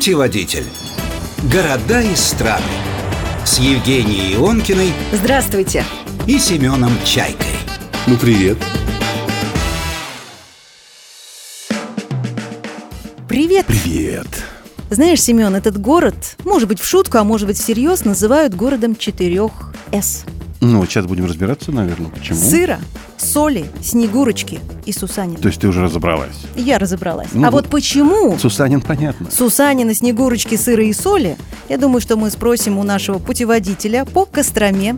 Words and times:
Путеводитель. 0.00 0.64
Города 1.52 2.00
и 2.00 2.14
страны. 2.14 2.64
С 3.44 3.58
Евгенией 3.58 4.34
Ионкиной 4.34 4.94
Здравствуйте. 5.12 5.84
и 6.26 6.38
Семеном 6.38 6.92
Чайкой. 7.04 7.58
Ну, 8.06 8.16
привет. 8.16 8.56
Привет. 13.28 13.66
Привет. 13.66 14.26
Знаешь, 14.88 15.20
Семен, 15.20 15.54
этот 15.54 15.78
город, 15.78 16.38
может 16.46 16.66
быть 16.66 16.80
в 16.80 16.88
шутку, 16.88 17.18
а 17.18 17.24
может 17.24 17.46
быть 17.46 17.58
всерьез, 17.58 18.06
называют 18.06 18.54
городом 18.54 18.96
четырех 18.96 19.52
«С». 19.92 20.24
Ну, 20.60 20.84
сейчас 20.84 21.06
будем 21.06 21.24
разбираться, 21.24 21.72
наверное, 21.72 22.10
почему. 22.10 22.38
Сыра, 22.38 22.80
соли, 23.16 23.66
снегурочки 23.82 24.60
и 24.84 24.92
Сусанин. 24.92 25.36
То 25.36 25.48
есть 25.48 25.60
ты 25.60 25.68
уже 25.68 25.82
разобралась. 25.82 26.36
Я 26.54 26.78
разобралась. 26.78 27.28
Ну, 27.32 27.46
а 27.46 27.50
вот 27.50 27.68
почему 27.68 28.38
Сусанин, 28.38 28.80
понятно. 28.80 29.30
Сусанина, 29.30 29.94
Снегурочки, 29.94 30.56
сыра 30.56 30.84
и 30.84 30.92
соли, 30.92 31.36
я 31.68 31.78
думаю, 31.78 32.00
что 32.00 32.16
мы 32.16 32.30
спросим 32.30 32.78
у 32.78 32.82
нашего 32.82 33.18
путеводителя 33.18 34.04
по 34.04 34.26
Костроме 34.26 34.96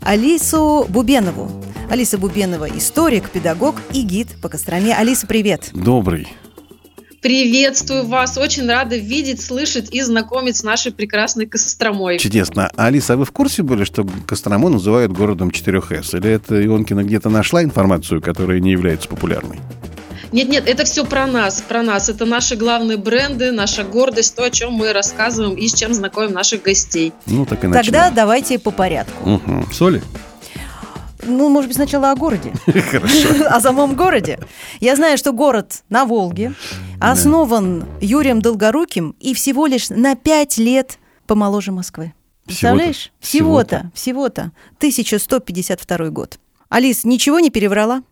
Алису 0.00 0.86
Бубенову. 0.88 1.50
Алиса 1.90 2.16
Бубенова– 2.16 2.66
историк, 2.76 3.30
педагог 3.30 3.76
и 3.92 4.02
гид 4.02 4.28
по 4.40 4.48
Костроме. 4.48 4.94
Алиса, 4.94 5.26
привет. 5.26 5.70
Добрый. 5.72 6.28
Приветствую 7.24 8.04
вас. 8.04 8.36
Очень 8.36 8.68
рада 8.68 8.96
видеть, 8.96 9.40
слышать 9.40 9.94
и 9.94 10.02
знакомить 10.02 10.56
с 10.58 10.62
нашей 10.62 10.92
прекрасной 10.92 11.46
Костромой. 11.46 12.18
Чудесно. 12.18 12.70
А, 12.76 12.88
Алиса, 12.88 13.14
а 13.14 13.16
вы 13.16 13.24
в 13.24 13.32
курсе 13.32 13.62
были, 13.62 13.84
что 13.84 14.06
Кострому 14.26 14.68
называют 14.68 15.10
городом 15.10 15.48
4С? 15.48 16.18
Или 16.18 16.32
это 16.32 16.62
Ионкина 16.62 17.02
где-то 17.02 17.30
нашла 17.30 17.64
информацию, 17.64 18.20
которая 18.20 18.60
не 18.60 18.72
является 18.72 19.08
популярной? 19.08 19.58
Нет, 20.32 20.50
нет, 20.50 20.68
это 20.68 20.84
все 20.84 21.06
про 21.06 21.26
нас, 21.26 21.62
про 21.66 21.82
нас. 21.82 22.10
Это 22.10 22.26
наши 22.26 22.56
главные 22.56 22.98
бренды, 22.98 23.52
наша 23.52 23.84
гордость, 23.84 24.36
то, 24.36 24.44
о 24.44 24.50
чем 24.50 24.72
мы 24.72 24.92
рассказываем 24.92 25.54
и 25.56 25.66
с 25.66 25.72
чем 25.72 25.94
знакомим 25.94 26.32
наших 26.32 26.60
гостей. 26.60 27.14
Ну, 27.24 27.46
так 27.46 27.60
и 27.60 27.72
Тогда 27.72 27.78
начнем. 27.78 28.14
давайте 28.14 28.58
по 28.58 28.70
порядку. 28.70 29.26
Мгм. 29.26 29.66
Соли? 29.72 30.02
Ну, 31.26 31.48
может 31.48 31.68
быть, 31.68 31.76
сначала 31.76 32.10
о 32.10 32.16
городе. 32.16 32.52
Хорошо. 32.66 33.46
О 33.48 33.60
самом 33.60 33.94
городе. 33.96 34.38
Я 34.80 34.96
знаю, 34.96 35.18
что 35.18 35.32
город 35.32 35.82
на 35.88 36.04
Волге 36.04 36.54
основан 37.00 37.84
Юрием 38.00 38.40
Долгоруким 38.40 39.14
и 39.20 39.34
всего 39.34 39.66
лишь 39.66 39.90
на 39.90 40.14
пять 40.14 40.58
лет 40.58 40.98
помоложе 41.26 41.72
Москвы. 41.72 42.14
Представляешь? 42.46 43.12
Всего-то. 43.20 43.90
Всего-то. 43.94 44.42
Всего-то. 44.42 44.52
1152 44.78 46.08
год. 46.10 46.38
Алис, 46.68 47.04
ничего 47.04 47.40
не 47.40 47.50
переврала? 47.50 48.02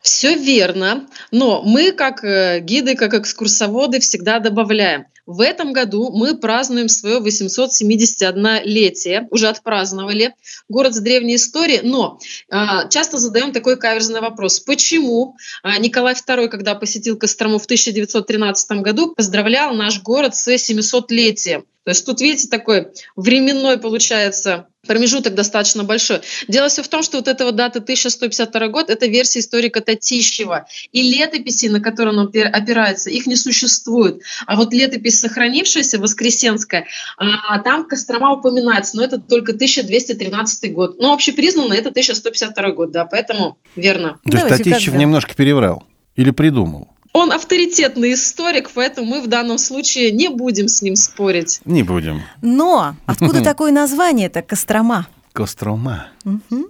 Все 0.00 0.36
верно, 0.36 1.06
но 1.32 1.62
мы, 1.62 1.90
как 1.90 2.22
э, 2.22 2.60
гиды, 2.60 2.94
как 2.94 3.14
экскурсоводы, 3.14 3.98
всегда 4.00 4.38
добавляем. 4.38 5.06
В 5.26 5.40
этом 5.40 5.72
году 5.72 6.12
мы 6.12 6.38
празднуем 6.38 6.88
свое 6.88 7.18
871-летие, 7.18 9.26
уже 9.30 9.48
отпраздновали, 9.48 10.34
город 10.68 10.94
с 10.94 11.00
древней 11.00 11.34
историей, 11.34 11.80
но 11.82 12.20
а, 12.48 12.88
часто 12.88 13.18
задаем 13.18 13.52
такой 13.52 13.76
каверзный 13.76 14.20
вопрос. 14.20 14.60
Почему 14.60 15.36
а, 15.64 15.78
Николай 15.78 16.14
II, 16.14 16.48
когда 16.48 16.76
посетил 16.76 17.18
Кострому 17.18 17.58
в 17.58 17.64
1913 17.64 18.70
году, 18.82 19.14
поздравлял 19.14 19.74
наш 19.74 20.00
город 20.00 20.36
с 20.36 20.48
700-летием? 20.48 21.64
То 21.86 21.90
есть 21.90 22.04
тут, 22.04 22.20
видите, 22.20 22.48
такой 22.48 22.88
временной, 23.14 23.78
получается, 23.78 24.66
промежуток 24.88 25.36
достаточно 25.36 25.84
большой. 25.84 26.20
Дело 26.48 26.68
все 26.68 26.82
в 26.82 26.88
том, 26.88 27.04
что 27.04 27.18
вот 27.18 27.28
эта 27.28 27.44
вот 27.44 27.54
дата 27.54 27.78
1152 27.78 28.68
год– 28.68 28.86
это 28.90 29.06
версия 29.06 29.38
историка 29.38 29.80
Татищева. 29.80 30.66
И 30.90 31.02
летописи, 31.02 31.66
на 31.66 31.78
которые 31.78 32.18
он 32.18 32.26
опир- 32.26 32.48
опирается, 32.48 33.08
их 33.08 33.28
не 33.28 33.36
существует. 33.36 34.20
А 34.48 34.56
вот 34.56 34.74
летопись, 34.74 35.20
сохранившаяся, 35.20 36.00
Воскресенская, 36.00 36.88
а, 37.18 37.60
там 37.60 37.86
Кострома 37.86 38.32
упоминается, 38.32 38.96
но 38.96 39.04
это 39.04 39.20
только 39.20 39.52
1213 39.52 40.72
год. 40.72 40.96
Ну, 40.98 41.12
общепризнанно 41.12 41.74
это 41.74 41.90
1152 41.90 42.70
год, 42.72 42.90
да, 42.90 43.04
поэтому 43.04 43.58
верно. 43.76 44.18
То 44.28 44.38
есть 44.38 44.48
Татищев 44.48 44.94
немножко 44.94 45.36
переврал. 45.36 45.84
Или 46.16 46.32
придумал. 46.32 46.95
Он 47.16 47.32
авторитетный 47.32 48.12
историк, 48.12 48.70
поэтому 48.74 49.06
мы 49.06 49.22
в 49.22 49.26
данном 49.26 49.56
случае 49.56 50.10
не 50.10 50.28
будем 50.28 50.68
с 50.68 50.82
ним 50.82 50.96
спорить. 50.96 51.62
Не 51.64 51.82
будем. 51.82 52.20
Но 52.42 52.94
откуда 53.06 53.40
такое 53.44 53.72
название-то 53.72 54.42
Кострома? 54.42 55.06
Кострома. 55.32 56.08
Мгм. 56.24 56.66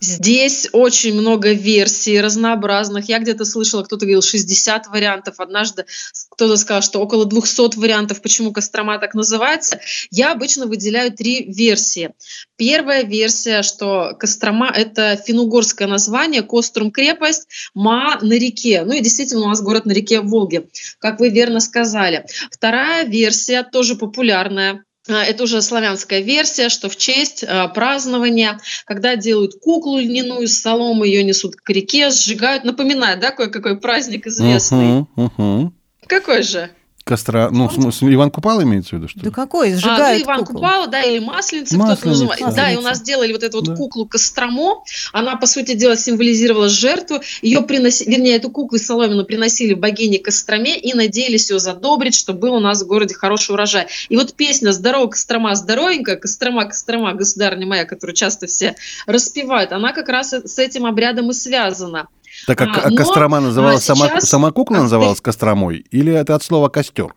Здесь 0.00 0.68
очень 0.72 1.14
много 1.14 1.52
версий 1.52 2.20
разнообразных. 2.20 3.08
Я 3.08 3.18
где-то 3.18 3.44
слышала, 3.44 3.82
кто-то 3.82 4.06
говорил 4.06 4.22
60 4.22 4.86
вариантов. 4.88 5.34
Однажды 5.38 5.84
кто-то 6.30 6.56
сказал, 6.56 6.82
что 6.82 7.00
около 7.00 7.26
200 7.26 7.78
вариантов, 7.78 8.22
почему 8.22 8.52
Кострома 8.52 8.98
так 8.98 9.14
называется. 9.14 9.78
Я 10.10 10.32
обычно 10.32 10.66
выделяю 10.66 11.12
три 11.12 11.44
версии. 11.44 12.14
Первая 12.56 13.04
версия, 13.04 13.62
что 13.62 14.16
Кострома– 14.18 14.72
это 14.74 15.16
финугорское 15.16 15.86
название, 15.86 16.42
Кострум– 16.42 16.90
крепость, 16.92 17.48
Ма– 17.74 18.18
на 18.22 18.32
реке. 18.32 18.84
Ну 18.84 18.94
и 18.94 19.00
действительно 19.00 19.42
у 19.42 19.48
нас 19.48 19.60
город 19.60 19.84
на 19.84 19.92
реке 19.92 20.20
Волге, 20.20 20.68
как 20.98 21.20
вы 21.20 21.28
верно 21.28 21.60
сказали. 21.60 22.24
Вторая 22.50 23.04
версия, 23.04 23.62
тоже 23.62 23.96
популярная, 23.96 24.84
это 25.16 25.44
уже 25.44 25.62
славянская 25.62 26.20
версия, 26.20 26.68
что 26.68 26.88
в 26.88 26.96
честь 26.96 27.44
а, 27.46 27.68
празднования, 27.68 28.60
когда 28.84 29.16
делают 29.16 29.60
куклу 29.60 29.98
льняную 29.98 30.48
с 30.48 30.60
соломы, 30.60 31.06
ее 31.06 31.22
несут 31.22 31.56
к 31.56 31.68
реке, 31.70 32.10
сжигают. 32.10 32.64
Напоминает, 32.64 33.20
да, 33.20 33.30
кое-какой 33.30 33.78
праздник 33.78 34.26
известный? 34.26 35.06
Мгм, 35.16 35.32
мгм. 35.36 35.74
Какой 36.06 36.42
же? 36.42 36.70
Костра... 37.10 37.50
Ну, 37.50 37.68
в 37.68 37.72
смысле, 37.74 38.14
Иван 38.14 38.30
Купал 38.30 38.62
имеется 38.62 38.90
в 38.90 38.92
виду, 38.98 39.08
что 39.08 39.18
Да 39.18 39.26
ли? 39.26 39.32
какой? 39.32 39.72
А, 39.72 39.76
Сжигают 39.76 40.20
ну, 40.20 40.26
Иван 40.26 40.38
куклу. 40.38 40.54
Купала, 40.60 40.86
да, 40.86 41.02
или 41.02 41.18
Масленица, 41.18 41.74
кто-то 41.74 41.90
Масленица. 41.90 42.08
называет. 42.24 42.54
Да, 42.54 42.70
и 42.72 42.76
у 42.76 42.80
нас 42.82 43.02
делали 43.02 43.32
вот 43.32 43.42
эту 43.42 43.56
вот 43.58 43.66
Да. 43.66 43.74
куклу 43.74 44.06
Костромо. 44.06 44.84
Она, 45.12 45.34
по 45.34 45.46
сути 45.46 45.74
дела, 45.74 45.96
символизировала 45.96 46.68
жертву. 46.68 47.20
Ее 47.42 47.62
приносили, 47.62 48.10
вернее, 48.10 48.36
эту 48.36 48.48
куклу 48.50 48.78
соломину 48.78 49.24
приносили 49.24 49.74
богине 49.74 50.20
Костроме 50.20 50.78
и 50.78 50.94
надеялись 50.94 51.50
ее 51.50 51.58
задобрить, 51.58 52.14
чтобы 52.14 52.38
был 52.38 52.54
у 52.54 52.60
нас 52.60 52.82
в 52.82 52.86
городе 52.86 53.14
хороший 53.14 53.52
урожай. 53.54 53.88
И 54.08 54.16
вот 54.16 54.34
песня 54.34 54.70
«Здорово, 54.70 55.08
Кострома, 55.08 55.56
здоровенькая», 55.56 56.14
«Кострома, 56.14 56.64
Кострома, 56.64 57.14
государня 57.14 57.66
моя», 57.66 57.84
которую 57.84 58.14
часто 58.14 58.46
все 58.46 58.76
распевают, 59.06 59.72
она 59.72 59.92
как 59.92 60.08
раз 60.08 60.32
с 60.32 60.58
этим 60.60 60.86
обрядом 60.86 61.30
и 61.30 61.32
связана. 61.34 62.06
Так 62.46 62.58
как 62.58 62.68
А, 62.68 62.80
а, 62.86 62.90
но, 62.90 62.96
Кострома 62.96 63.40
называлась, 63.40 63.88
а, 63.88 63.94
сама, 63.94 64.08
сейчас- 64.08 64.28
сама 64.28 64.50
кукла 64.52 64.78
а, 64.78 64.82
называлась 64.82 65.20
Костромой? 65.20 65.84
Или 65.90 66.12
это 66.12 66.34
от 66.34 66.42
слова 66.42 66.68
костер? 66.68 67.14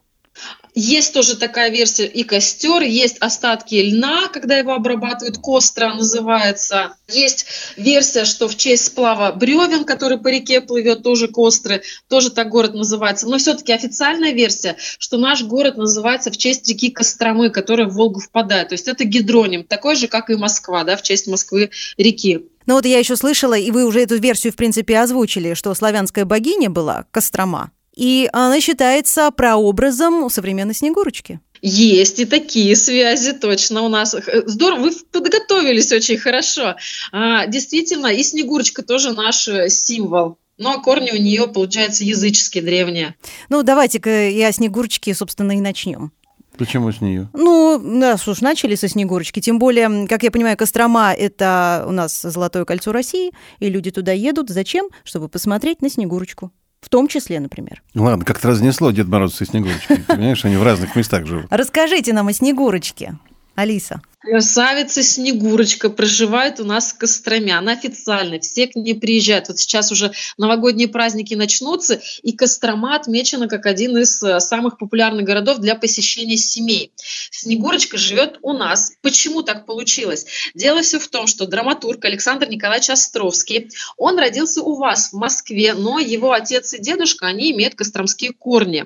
Есть 0.76 1.14
тоже 1.14 1.38
такая 1.38 1.70
версия 1.70 2.08
и 2.08 2.24
костер, 2.24 2.82
есть 2.82 3.18
остатки 3.20 3.76
льна, 3.76 4.28
когда 4.28 4.58
его 4.58 4.74
обрабатывают, 4.74 5.38
костра 5.38 5.94
называется. 5.94 6.96
Есть 7.08 7.46
версия, 7.78 8.26
что 8.26 8.48
в 8.48 8.56
честь 8.58 8.86
сплава 8.86 9.32
бревен, 9.34 9.84
который 9.86 10.18
по 10.18 10.30
реке 10.30 10.62
плывет, 10.62 11.04
тоже 11.04 11.28
костры, 11.28 11.84
тоже 12.10 12.32
так 12.32 12.50
город 12.50 12.74
называется. 12.74 13.28
Но 13.28 13.38
все-таки 13.38 13.72
официальная 13.72 14.32
версия, 14.32 14.76
что 14.98 15.18
наш 15.18 15.44
город 15.44 15.78
называется 15.78 16.32
в 16.32 16.38
честь 16.38 16.68
реки 16.68 16.90
Костромы, 16.90 17.52
которая 17.52 17.88
в 17.88 17.94
Волгу 17.94 18.20
впадает. 18.20 18.70
То 18.70 18.74
есть 18.74 18.88
это 18.88 19.04
гидроним, 19.04 19.66
такой 19.66 19.96
же, 19.96 20.08
как 20.08 20.32
и 20.32 20.36
Москва, 20.36 20.84
да, 20.84 20.98
в 20.98 21.04
честь 21.04 21.28
Москвы 21.28 21.70
реки. 21.98 22.48
Ну 22.66 22.76
вот 22.76 22.86
я 22.86 22.98
еще 22.98 23.16
слышала, 23.16 23.56
и 23.56 23.70
вы 23.70 23.86
уже 23.86 24.02
эту 24.02 24.18
версию, 24.18 24.54
в 24.54 24.56
принципе, 24.56 24.98
озвучили, 24.98 25.54
что 25.54 25.74
славянская 25.76 26.26
богиня 26.26 26.70
была 26.70 27.06
Кострома. 27.12 27.72
И 27.96 28.30
она 28.34 28.60
считается 28.60 29.30
прообразом 29.32 30.30
современной 30.30 30.74
Снегурочки. 30.74 31.40
Есть 31.62 32.20
и 32.20 32.26
такие 32.26 32.76
связи, 32.76 33.32
точно 33.32 33.84
у 33.84 33.88
нас. 33.88 34.16
Здорово, 34.46 34.90
вы 34.90 34.92
подготовились 35.12 35.94
очень 35.94 36.18
хорошо. 36.18 36.76
А, 37.14 37.46
действительно, 37.48 38.08
и 38.08 38.22
Снегурочка 38.22 38.84
тоже 38.84 39.14
наш 39.14 39.48
э, 39.48 39.70
символ. 39.70 40.38
Но 40.58 40.82
корни 40.82 41.12
у 41.12 41.18
нее, 41.18 41.48
получается, 41.48 42.04
языческие, 42.04 42.64
древние. 42.64 43.16
Ну, 43.48 43.64
давайте-ка 43.64 44.28
и 44.28 44.42
о 44.42 44.52
Снегурочке, 44.52 45.14
собственно, 45.14 45.54
и 45.54 45.62
начнем. 45.62 46.12
Почему 46.58 46.92
с 46.92 47.02
нее? 47.02 47.30
Ну, 47.34 47.82
раз 48.02 48.28
уж 48.28 48.42
начали 48.42 48.76
со 48.76 48.88
Снегурочки, 48.88 49.40
тем 49.40 49.58
более, 49.58 50.08
как 50.08 50.24
я 50.24 50.32
понимаю, 50.32 50.58
Кострома– 50.58 51.14
это 51.18 51.86
у 51.88 51.92
нас 51.92 52.22
Золотое 52.22 52.66
кольцо 52.66 52.92
России, 52.92 53.32
и 53.60 53.70
люди 53.70 53.90
туда 53.90 54.12
едут. 54.12 54.50
Зачем? 54.50 54.90
Чтобы 55.04 55.30
посмотреть 55.30 55.82
на 55.82 55.90
Снегурочку. 55.90 56.52
В 56.84 56.90
том 56.90 57.08
числе, 57.08 57.40
например. 57.40 57.82
Ладно, 57.96 58.26
как-то 58.26 58.50
разнесло 58.50 58.92
Дед 58.92 59.08
Мороз 59.08 59.42
и 59.42 59.46
Снегурочкой. 59.46 60.00
Понимаешь, 60.08 60.44
они 60.44 60.58
в 60.58 60.64
разных 60.64 60.98
местах 60.98 61.26
живут. 61.26 61.46
Расскажите 61.50 62.12
нам 62.12 62.28
о 62.28 62.34
Снегурочке, 62.34 63.16
Алиса. 63.56 64.02
Красавица 64.24 65.04
Снегурочка 65.04 65.90
проживает 65.90 66.62
у 66.62 66.64
нас 66.64 66.94
в 66.94 66.98
Костроме. 66.98 67.58
Она 67.58 67.74
официально, 67.74 68.40
все 68.40 68.68
к 68.68 68.76
ней 68.76 68.96
приезжают. 68.96 69.50
Вот 69.50 69.60
сейчас 69.60 69.92
уже 69.92 70.14
новогодние 70.38 70.88
праздники 70.88 71.34
начнутся, 71.34 72.02
и 72.22 72.32
Кострома 72.32 72.96
отмечена 72.96 73.50
как 73.50 73.66
один 73.66 73.98
из 73.98 74.24
э, 74.24 74.40
самых 74.40 74.78
популярных 74.78 75.26
городов 75.26 75.58
для 75.58 75.76
посещения 75.76 76.38
семей. 76.38 76.94
Снегурочка 77.32 77.98
живет 77.98 78.40
у 78.44 78.54
нас. 78.54 78.94
Почему 79.02 79.44
так 79.44 79.66
получилось? 79.66 80.26
Дело 80.54 80.84
все 80.84 81.00
в 81.00 81.08
том, 81.10 81.28
что 81.28 81.46
драматург 81.46 82.06
Александр 82.06 82.48
Николаевич 82.48 82.92
Островский, 82.92 83.72
он 83.98 84.18
родился 84.18 84.62
у 84.62 84.76
вас 84.76 85.12
в 85.12 85.18
Москве, 85.18 85.74
но 85.74 86.00
его 86.00 86.32
отец 86.32 86.74
и 86.74 86.80
дедушка, 86.80 87.28
они 87.28 87.52
имеют 87.52 87.76
костромские 87.76 88.32
корни. 88.32 88.86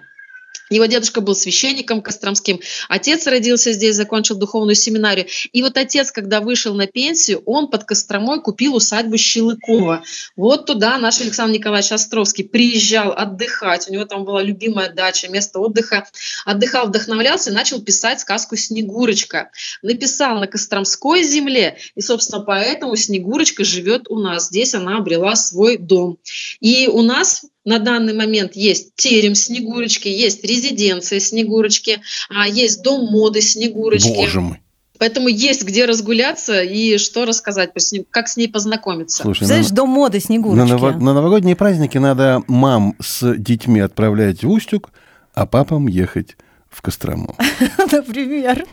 Его 0.69 0.85
дедушка 0.85 1.21
был 1.21 1.35
священником 1.35 2.01
костромским, 2.01 2.59
отец 2.89 3.25
родился 3.27 3.71
здесь, 3.71 3.95
закончил 3.95 4.35
духовную 4.35 4.75
семинарию. 4.75 5.27
И 5.53 5.61
вот 5.61 5.77
отец, 5.77 6.11
когда 6.11 6.41
вышел 6.41 6.73
на 6.73 6.87
пенсию, 6.87 7.41
он 7.45 7.69
под 7.69 7.85
Костромой 7.85 8.41
купил 8.41 8.75
усадьбу 8.75 9.17
Щелыкова. 9.17 10.03
Вот 10.35 10.65
туда 10.65 10.97
наш 10.97 11.21
Александр 11.21 11.53
Николаевич 11.53 11.91
Островский 11.91 12.43
приезжал 12.43 13.13
отдыхать. 13.13 13.87
У 13.89 13.93
него 13.93 14.05
там 14.05 14.25
была 14.25 14.41
любимая 14.41 14.89
дача, 14.89 15.29
место 15.29 15.59
отдыха. 15.59 16.07
Отдыхал, 16.45 16.87
вдохновлялся 16.87 17.49
и 17.49 17.53
начал 17.53 17.81
писать 17.81 18.19
сказку 18.19 18.55
«Снегурочка». 18.55 19.51
Написал 19.81 20.39
на 20.39 20.47
Костромской 20.47 21.23
земле, 21.23 21.77
и, 21.95 22.01
собственно, 22.01 22.41
поэтому 22.41 22.95
Снегурочка 22.95 23.63
живет 23.63 24.09
у 24.09 24.19
нас. 24.19 24.47
Здесь 24.47 24.73
она 24.73 24.97
обрела 24.97 25.35
свой 25.35 25.77
дом. 25.77 26.17
И 26.59 26.87
у 26.87 27.01
нас 27.01 27.45
на 27.67 27.79
данный 27.79 28.13
момент 28.13 28.55
есть 28.55 28.95
терем 28.95 29.35
Снегурочки, 29.35 30.07
есть 30.07 30.41
резиденция 30.45 31.19
Снегурочки, 31.19 31.99
а 32.29 32.47
есть 32.47 32.81
дом 32.81 33.11
моды 33.11 33.41
Снегурочки. 33.41 34.15
Боже 34.15 34.39
мой. 34.39 34.61
Поэтому 34.97 35.27
есть 35.27 35.63
где 35.63 35.83
разгуляться 35.83 36.61
и 36.61 36.97
что 36.97 37.25
рассказать, 37.25 37.71
как 38.09 38.29
с 38.29 38.37
ней 38.37 38.47
познакомиться. 38.47 39.21
Слушай, 39.21 39.43
Знаешь, 39.43 39.69
на, 39.69 39.75
дом 39.75 39.89
моды 39.89 40.21
Снегурочки. 40.21 40.59
На, 40.59 40.65
ново, 40.65 40.91
на 40.93 41.13
новогодние 41.13 41.57
праздники 41.57 41.97
надо 41.97 42.41
мам 42.47 42.95
с 43.01 43.35
детьми 43.35 43.81
отправлять 43.81 44.45
в 44.45 44.49
Устюг, 44.49 44.89
а 45.33 45.45
папам 45.45 45.89
ехать 45.89 46.37
в 46.69 46.81
Кострому. 46.81 47.35
Например. 47.91 48.65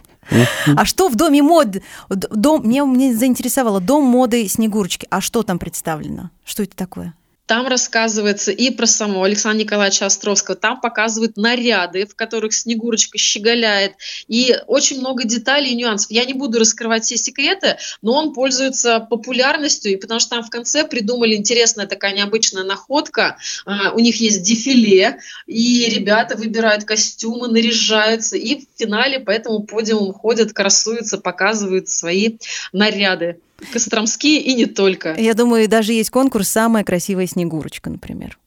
А 0.76 0.84
что 0.84 1.08
в 1.08 1.16
доме 1.16 1.42
мод? 1.42 1.82
Дом, 2.08 2.62
мне, 2.62 2.84
мне 2.84 3.12
заинтересовало 3.12 3.80
дом 3.80 4.04
моды 4.04 4.46
Снегурочки. 4.46 5.08
А 5.10 5.20
что 5.20 5.42
там 5.42 5.58
представлено? 5.58 6.30
Что 6.44 6.62
это 6.62 6.76
такое? 6.76 7.12
Там 7.46 7.66
рассказывается 7.66 8.52
и 8.52 8.70
про 8.70 8.86
самого 8.86 9.26
Александра 9.26 9.62
Николаевича 9.62 10.06
Островского, 10.06 10.56
там 10.56 10.80
показывают 10.80 11.36
наряды, 11.36 12.06
в 12.06 12.14
которых 12.14 12.54
Снегурочка 12.54 13.18
щеголяет, 13.18 13.92
и 14.28 14.56
очень 14.66 15.00
много 15.00 15.24
деталей 15.24 15.72
и 15.72 15.74
нюансов. 15.74 16.10
Я 16.10 16.24
не 16.24 16.32
буду 16.32 16.58
раскрывать 16.58 17.04
все 17.04 17.18
секреты, 17.18 17.76
но 18.00 18.14
он 18.14 18.32
пользуется 18.32 18.98
популярностью, 18.98 19.92
и 19.92 19.96
потому 19.96 20.20
что 20.20 20.30
там 20.30 20.42
в 20.42 20.48
конце 20.48 20.84
придумали 20.84 21.34
интересная 21.34 21.86
такая 21.86 22.14
необычная 22.14 22.64
находка. 22.64 23.36
А, 23.66 23.92
у 23.92 23.98
них 23.98 24.20
есть 24.20 24.42
дефиле, 24.42 25.18
и 25.46 25.86
ребята 25.90 26.36
выбирают 26.36 26.84
костюмы, 26.84 27.48
наряжаются, 27.48 28.38
и 28.38 28.60
в 28.60 28.66
финале 28.78 29.20
по 29.20 29.30
этому 29.30 29.64
подиуму 29.64 30.14
ходят, 30.14 30.54
красуются, 30.54 31.18
показывают 31.18 31.90
свои 31.90 32.38
наряды. 32.72 33.38
Костромские 33.72 34.40
и 34.40 34.54
не 34.54 34.66
только. 34.66 35.14
Я 35.14 35.34
думаю, 35.34 35.68
даже 35.68 35.92
есть 35.92 36.10
конкурс 36.10 36.48
«Самая 36.48 36.84
красивая 36.84 37.26
Снегурочка», 37.26 37.90
например. 37.90 38.38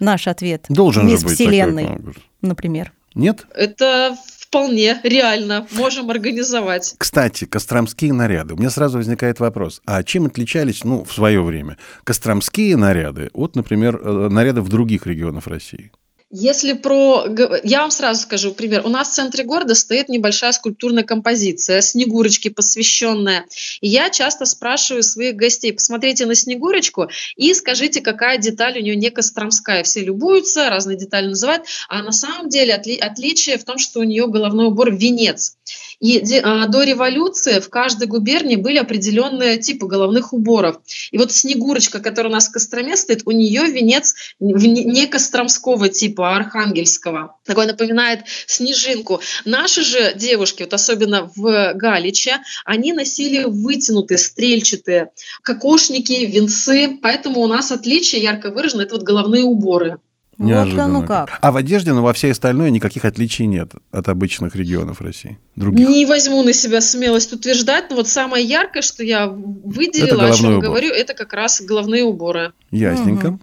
Наш 0.00 0.26
ответ. 0.26 0.66
Должен 0.68 1.06
Мисс 1.06 1.20
же 1.20 1.26
быть 1.26 1.34
Вселенной, 1.34 1.86
такой 1.86 2.14
например. 2.42 2.92
Нет? 3.14 3.46
Это 3.54 4.16
вполне 4.38 5.00
реально. 5.02 5.66
Можем 5.72 6.10
организовать. 6.10 6.94
Кстати, 6.98 7.44
костромские 7.44 8.12
наряды. 8.12 8.54
У 8.54 8.56
меня 8.56 8.70
сразу 8.70 8.98
возникает 8.98 9.40
вопрос. 9.40 9.80
А 9.86 10.02
чем 10.02 10.26
отличались, 10.26 10.84
ну, 10.84 11.04
в 11.04 11.12
свое 11.12 11.42
время, 11.42 11.76
костромские 12.04 12.76
наряды 12.76 13.30
от, 13.32 13.56
например, 13.56 14.00
э, 14.02 14.28
наряды 14.30 14.60
в 14.60 14.68
других 14.68 15.06
регионах 15.06 15.46
России? 15.46 15.90
Если 16.36 16.72
про... 16.72 17.26
Я 17.62 17.82
вам 17.82 17.92
сразу 17.92 18.22
скажу 18.22 18.52
пример. 18.52 18.84
У 18.84 18.88
нас 18.88 19.10
в 19.10 19.12
центре 19.12 19.44
города 19.44 19.76
стоит 19.76 20.08
небольшая 20.08 20.50
скульптурная 20.50 21.04
композиция, 21.04 21.80
Снегурочки 21.80 22.48
посвященная. 22.48 23.46
И 23.80 23.86
я 23.86 24.10
часто 24.10 24.44
спрашиваю 24.44 25.04
своих 25.04 25.36
гостей, 25.36 25.72
посмотрите 25.72 26.26
на 26.26 26.34
Снегурочку 26.34 27.08
и 27.36 27.54
скажите, 27.54 28.00
какая 28.00 28.38
деталь 28.38 28.80
у 28.80 28.82
нее 28.82 28.96
не 28.96 29.10
костромская. 29.10 29.84
Все 29.84 30.00
любуются, 30.00 30.70
разные 30.70 30.96
детали 30.96 31.28
называют. 31.28 31.66
А 31.88 32.02
на 32.02 32.10
самом 32.10 32.48
деле 32.48 32.74
отли... 32.74 32.96
отличие 32.96 33.56
в 33.56 33.62
том, 33.62 33.78
что 33.78 34.00
у 34.00 34.02
нее 34.02 34.26
головной 34.26 34.66
убор 34.66 34.92
венец. 34.92 35.56
И 36.04 36.38
а, 36.40 36.66
до 36.66 36.82
революции 36.82 37.60
в 37.60 37.70
каждой 37.70 38.08
губернии 38.08 38.56
были 38.56 38.76
определенные 38.76 39.56
типы 39.56 39.86
головных 39.86 40.34
уборов. 40.34 40.76
И 41.10 41.16
вот 41.16 41.32
Снегурочка, 41.32 41.98
которая 41.98 42.30
у 42.30 42.34
нас 42.34 42.48
в 42.48 42.52
Костроме 42.52 42.94
стоит, 42.94 43.22
у 43.24 43.30
нее 43.30 43.62
венец 43.62 44.14
не 44.38 45.06
костромского 45.06 45.88
типа, 45.88 46.32
а 46.32 46.36
архангельского. 46.36 47.38
Такой 47.46 47.66
напоминает 47.66 48.20
снежинку. 48.46 49.22
Наши 49.46 49.82
же 49.82 50.12
девушки, 50.14 50.64
вот 50.64 50.74
особенно 50.74 51.30
в 51.34 51.72
Галиче, 51.72 52.40
они 52.66 52.92
носили 52.92 53.44
вытянутые, 53.44 54.18
стрельчатые 54.18 55.10
кокошники, 55.42 56.12
венцы. 56.12 56.98
Поэтому 57.00 57.40
у 57.40 57.46
нас 57.46 57.72
отличие 57.72 58.22
ярко 58.22 58.50
выражено– 58.50 58.82
это 58.82 58.96
вот 58.96 59.04
головные 59.04 59.44
уборы. 59.44 60.00
Неожиданно. 60.38 60.94
Вот 60.94 61.00
ну 61.02 61.06
как. 61.06 61.38
А 61.40 61.52
в 61.52 61.56
одежде, 61.56 61.92
ну, 61.92 62.02
во 62.02 62.12
всей 62.12 62.32
остальной 62.32 62.70
никаких 62.70 63.04
отличий 63.04 63.46
нет 63.46 63.72
от 63.92 64.08
обычных 64.08 64.56
регионов 64.56 65.00
России. 65.00 65.38
Других. 65.56 65.88
Не 65.88 66.06
возьму 66.06 66.42
на 66.42 66.52
себя 66.52 66.80
смелость 66.80 67.32
утверждать, 67.32 67.90
но 67.90 67.96
вот 67.96 68.08
самое 68.08 68.44
яркое, 68.44 68.82
что 68.82 69.04
я 69.04 69.28
выделила, 69.28 70.26
о 70.26 70.32
чем 70.32 70.58
убор. 70.58 70.64
говорю, 70.64 70.90
это 70.90 71.14
как 71.14 71.32
раз 71.32 71.60
головные 71.60 72.04
уборы. 72.04 72.52
Ясненько. 72.70 73.26
Угу. 73.28 73.40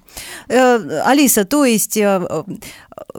Э, 0.50 1.02
Алиса, 1.06 1.46
то 1.46 1.64
есть 1.64 1.96
э, 1.98 2.44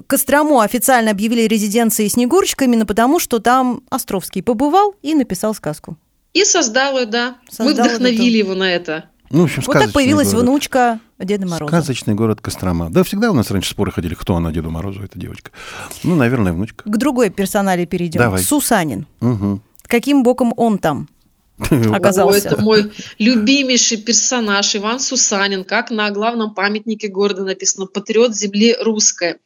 Кострому 0.06 0.60
официально 0.60 1.10
объявили 1.10 1.42
резиденцией 1.42 2.08
Снегурочка 2.08 2.64
именно 2.64 2.86
потому, 2.86 3.18
что 3.18 3.38
там 3.38 3.82
Островский 3.88 4.42
побывал 4.42 4.94
и 5.02 5.14
написал 5.14 5.54
сказку. 5.54 5.96
И 6.32 6.44
создал 6.44 6.98
ее, 6.98 7.06
да. 7.06 7.36
Создал 7.50 7.66
Мы 7.66 7.72
вдохновили 7.74 8.38
его 8.38 8.54
на 8.54 8.72
это. 8.72 9.04
Ну, 9.32 9.40
в 9.40 9.44
общем, 9.44 9.62
вот 9.66 9.72
так 9.72 9.92
появилась 9.92 10.30
город. 10.32 10.44
внучка 10.44 11.00
Деда 11.18 11.46
Мороза. 11.46 11.68
Сказочный 11.68 12.14
город 12.14 12.40
Кострома. 12.40 12.90
Да, 12.90 13.02
всегда 13.02 13.30
у 13.30 13.34
нас 13.34 13.50
раньше 13.50 13.70
споры 13.70 13.90
ходили, 13.90 14.14
кто 14.14 14.36
она 14.36 14.52
Деду 14.52 14.70
Морозу, 14.70 15.02
эта 15.02 15.18
девочка. 15.18 15.50
Ну, 16.04 16.14
наверное, 16.16 16.52
внучка. 16.52 16.88
К 16.88 16.96
другой 16.98 17.30
персонале 17.30 17.86
перейдем. 17.86 18.20
Давай. 18.20 18.42
Сусанин. 18.42 19.06
Угу. 19.20 19.60
Каким 19.86 20.22
боком 20.22 20.52
он 20.56 20.78
там? 20.78 21.08
Оказался. 21.92 22.48
Это 22.48 22.62
мой 22.62 22.90
любимейший 23.18 23.98
персонаж 23.98 24.74
Иван 24.76 25.00
Сусанин, 25.00 25.64
как 25.64 25.90
на 25.90 26.10
главном 26.10 26.54
памятнике 26.54 27.08
города 27.08 27.44
написано 27.44 27.86
«Патриот 27.86 28.34
земли 28.34 28.76
русской». 28.80 29.36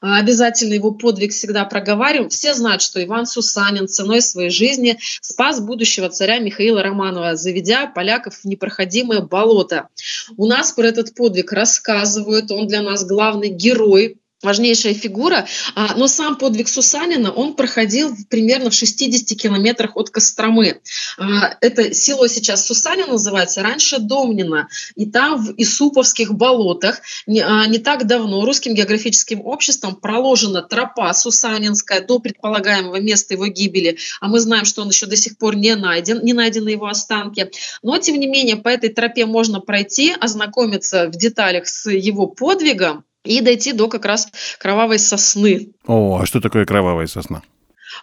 А, 0.00 0.18
обязательно 0.18 0.74
его 0.74 0.92
подвиг 0.92 1.32
всегда 1.32 1.64
проговариваем. 1.64 2.28
Все 2.28 2.54
знают, 2.54 2.82
что 2.82 3.02
Иван 3.02 3.26
Сусанин 3.26 3.88
ценой 3.88 4.22
своей 4.22 4.50
жизни 4.50 4.98
спас 5.20 5.60
будущего 5.60 6.08
царя 6.08 6.38
Михаила 6.38 6.82
Романова, 6.82 7.36
заведя 7.36 7.86
поляков 7.86 8.36
в 8.36 8.44
непроходимое 8.44 9.20
болото. 9.20 9.88
У 10.36 10.46
нас 10.46 10.72
про 10.72 10.86
этот 10.86 11.14
подвиг 11.14 11.52
рассказывают, 11.52 12.50
он 12.50 12.66
для 12.66 12.82
нас 12.82 13.04
главный 13.04 13.48
герой 13.48 14.18
важнейшая 14.42 14.94
фигура. 14.94 15.46
А, 15.74 15.94
но 15.96 16.08
сам 16.08 16.36
подвиг 16.36 16.68
Сусанина, 16.68 17.32
он 17.32 17.54
проходил 17.54 18.14
примерно 18.28 18.70
в 18.70 18.74
60 18.74 19.38
километрах 19.38 19.96
от 19.96 20.10
Костромы. 20.10 20.80
А, 21.18 21.56
это 21.60 21.94
село 21.94 22.26
сейчас 22.26 22.66
Сусанин 22.66 23.08
называется, 23.08 23.62
раньше 23.62 23.98
Домнина. 23.98 24.68
И 24.96 25.06
там 25.06 25.44
в 25.44 25.54
Исуповских 25.56 26.34
болотах 26.34 27.00
не, 27.26 27.40
а, 27.40 27.66
не 27.66 27.78
так 27.78 28.06
давно 28.06 28.44
русским 28.44 28.74
географическим 28.74 29.40
обществом 29.44 29.96
проложена 29.96 30.62
тропа 30.62 31.12
Сусанинская 31.14 32.00
до 32.00 32.18
предполагаемого 32.18 33.00
места 33.00 33.34
его 33.34 33.46
гибели. 33.46 33.98
А 34.20 34.28
мы 34.28 34.40
знаем, 34.40 34.64
что 34.64 34.82
он 34.82 34.88
еще 34.88 35.06
до 35.06 35.16
сих 35.16 35.38
пор 35.38 35.56
не 35.56 35.74
найден, 35.76 36.24
не 36.24 36.32
найдены 36.32 36.70
его 36.70 36.86
останки. 36.86 37.50
Но, 37.82 37.98
тем 37.98 38.18
не 38.18 38.26
менее, 38.26 38.56
по 38.56 38.68
этой 38.68 38.90
тропе 38.90 39.26
можно 39.26 39.60
пройти, 39.60 40.14
ознакомиться 40.18 41.08
в 41.08 41.12
деталях 41.12 41.68
с 41.68 41.90
его 41.90 42.26
подвигом, 42.26 43.04
и 43.24 43.40
дойти 43.40 43.72
до 43.72 43.88
как 43.88 44.04
раз 44.04 44.28
кровавой 44.58 44.98
сосны. 44.98 45.70
О, 45.86 46.18
а 46.20 46.26
что 46.26 46.40
такое 46.40 46.64
кровавая 46.64 47.06
сосна? 47.06 47.42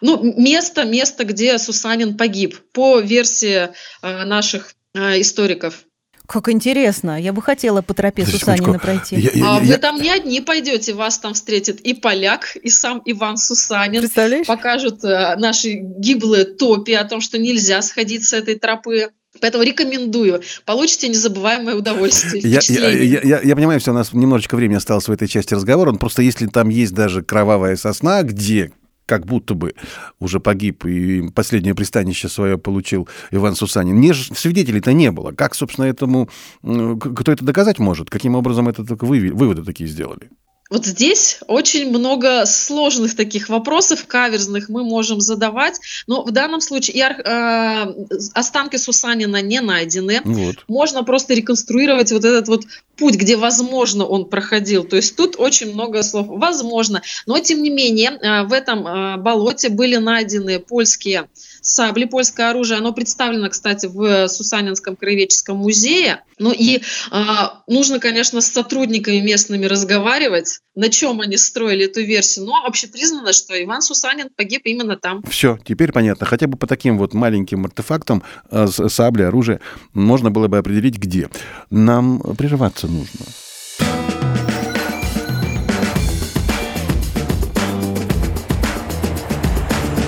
Ну, 0.02 0.34
место, 0.38 0.86
место, 0.86 1.26
где 1.26 1.58
Сусанин 1.58 2.16
погиб, 2.16 2.58
по 2.74 3.00
версии 3.00 3.70
э, 4.02 4.26
наших 4.26 4.76
э, 4.94 5.20
историков. 5.20 5.86
Как 6.30 6.48
интересно. 6.48 7.20
Я 7.20 7.34
бы 7.34 7.42
хотела 7.42 7.82
по 7.82 7.96
тропе 7.96 8.24
Сусанина 8.24 8.78
пройти. 8.78 9.16
Я, 9.16 9.32
я, 9.34 9.58
а 9.58 9.64
я, 9.64 9.74
вы 9.74 9.78
там 9.80 10.00
не 10.00 10.12
одни 10.12 10.42
пойдете, 10.42 10.94
вас 10.94 11.18
там 11.18 11.34
встретит 11.34 11.82
и 11.82 11.96
поляк, 11.96 12.56
и 12.56 12.70
сам 12.70 13.02
Иван 13.04 13.38
Сусанин. 13.38 14.02
Представляешь? 14.02 14.46
Покажут 14.46 15.04
э, 15.04 15.36
наши 15.38 15.74
гиблые 15.74 16.46
топи 16.46 16.92
о 16.92 17.04
том, 17.06 17.20
что 17.20 17.40
нельзя 17.40 17.82
сходить 17.82 18.26
с 18.26 18.34
этой 18.34 18.56
тропы. 18.60 19.10
Поэтому 19.42 19.64
рекомендую. 19.64 20.42
Получите 20.66 21.08
незабываемое 21.08 21.76
удовольствие. 21.76 22.42
Я, 22.44 22.60
я, 22.68 22.90
я, 22.90 23.22
я, 23.22 23.42
я 23.42 23.56
понимаю, 23.56 23.80
что 23.80 23.92
у 23.92 23.94
нас 23.94 24.12
немножечко 24.12 24.56
времени 24.56 24.78
осталось 24.78 25.08
в 25.08 25.12
этой 25.12 25.28
части 25.28 25.54
разговора. 25.54 25.94
Просто 25.94 26.22
если 26.22 26.48
там 26.48 26.70
есть 26.70 26.94
даже 26.94 27.24
кровавая 27.24 27.76
сосна, 27.76 28.24
где 28.24 28.72
как 29.06 29.26
будто 29.26 29.56
бы 29.56 29.74
уже 30.20 30.40
погиб 30.40 30.86
и 30.86 31.30
последнее 31.34 31.74
пристанище 31.74 32.30
свое 32.30 32.60
получил 32.60 33.10
Иван 33.32 33.56
Сусанин. 33.56 34.00
Не, 34.00 34.14
свидетелей-то 34.14 34.94
не 34.94 35.12
было. 35.12 35.32
Как, 35.32 35.56
собственно, 35.56 35.86
этому... 35.86 36.30
Кто 36.62 37.32
это 37.32 37.44
доказать 37.44 37.80
может? 37.80 38.12
Каким 38.12 38.36
образом 38.36 38.70
это 38.70 38.84
выводы 38.84 39.64
такие 39.64 39.90
сделали? 39.90 40.30
Вот 40.70 40.86
здесь 40.86 41.40
очень 41.48 41.90
много 41.90 42.46
сложных 42.46 43.16
таких 43.16 43.50
вопросов, 43.50 44.06
каверзных 44.06 44.70
мы 44.70 44.84
можем 44.84 45.20
задавать, 45.20 45.80
но 46.06 46.24
в 46.24 46.30
данном 46.30 46.62
случае 46.62 46.96
и, 46.98 47.02
э, 47.02 47.94
останки 48.36 48.78
Сусанина 48.78 49.42
не 49.42 49.62
найдены. 49.62 50.22
Вот. 50.24 50.58
Можно 50.68 51.04
просто 51.04 51.34
реконструировать 51.34 52.12
вот 52.12 52.24
этот 52.24 52.48
вот 52.48 52.66
путь, 52.98 53.16
где, 53.16 53.36
возможно, 53.36 54.06
он 54.06 54.26
проходил. 54.26 54.84
То 54.84 54.98
есть 54.98 55.16
тут 55.16 55.36
очень 55.40 55.74
много 55.74 56.04
слов 56.04 56.28
«возможно». 56.30 57.02
Но, 57.26 57.40
тем 57.40 57.64
не 57.64 57.72
менее, 57.72 58.12
э, 58.12 58.44
в 58.44 58.54
этом 58.54 58.86
э, 58.86 59.18
болоте 59.18 59.70
были 59.70 59.96
найдены 59.96 60.60
польские 60.60 61.30
сабли, 61.62 62.06
польское 62.06 62.50
оружие. 62.50 62.78
Оно 62.78 62.94
представлено, 62.94 63.50
кстати, 63.50 63.88
в 63.88 64.28
Сусанинском 64.28 64.96
краеведческом 64.96 65.58
музее. 65.58 66.24
Ну 66.38 66.52
и 66.52 66.82
э, 67.12 67.24
нужно, 67.68 68.00
конечно, 68.00 68.42
с 68.42 68.48
сотрудниками 68.48 69.20
местными 69.20 69.66
разговаривать, 69.66 70.60
на 70.76 70.90
чем 70.90 71.22
они 71.22 71.38
строили 71.38 71.86
эту 71.86 72.02
версию. 72.02 72.46
Но 72.46 72.66
общепризнано, 72.66 73.34
что 73.34 73.62
Иван 73.62 73.82
Сусанин 73.82 74.30
погиб 74.36 74.62
именно 74.66 74.96
там. 74.96 75.22
Все, 75.30 75.60
теперь 75.66 75.92
понятно. 75.92 76.26
Хотя 76.26 76.48
бы 76.48 76.58
по 76.58 76.68
таким 76.68 76.98
вот 76.98 77.14
маленьким 77.14 77.66
артефактам 77.66 78.24
э, 78.52 78.68
сабли, 78.68 79.24
оружие 79.24 79.60
можно 79.94 80.32
было 80.32 80.48
бы 80.48 80.58
определить, 80.58 80.98
где. 80.98 81.30
Нам 81.70 82.20
прерываться 82.38 82.88
нужно. 82.88 83.26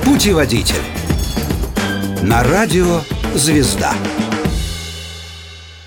Путеводитель. 0.05 1.00
На 2.24 2.44
радио 2.44 3.01
«Звезда». 3.34 3.96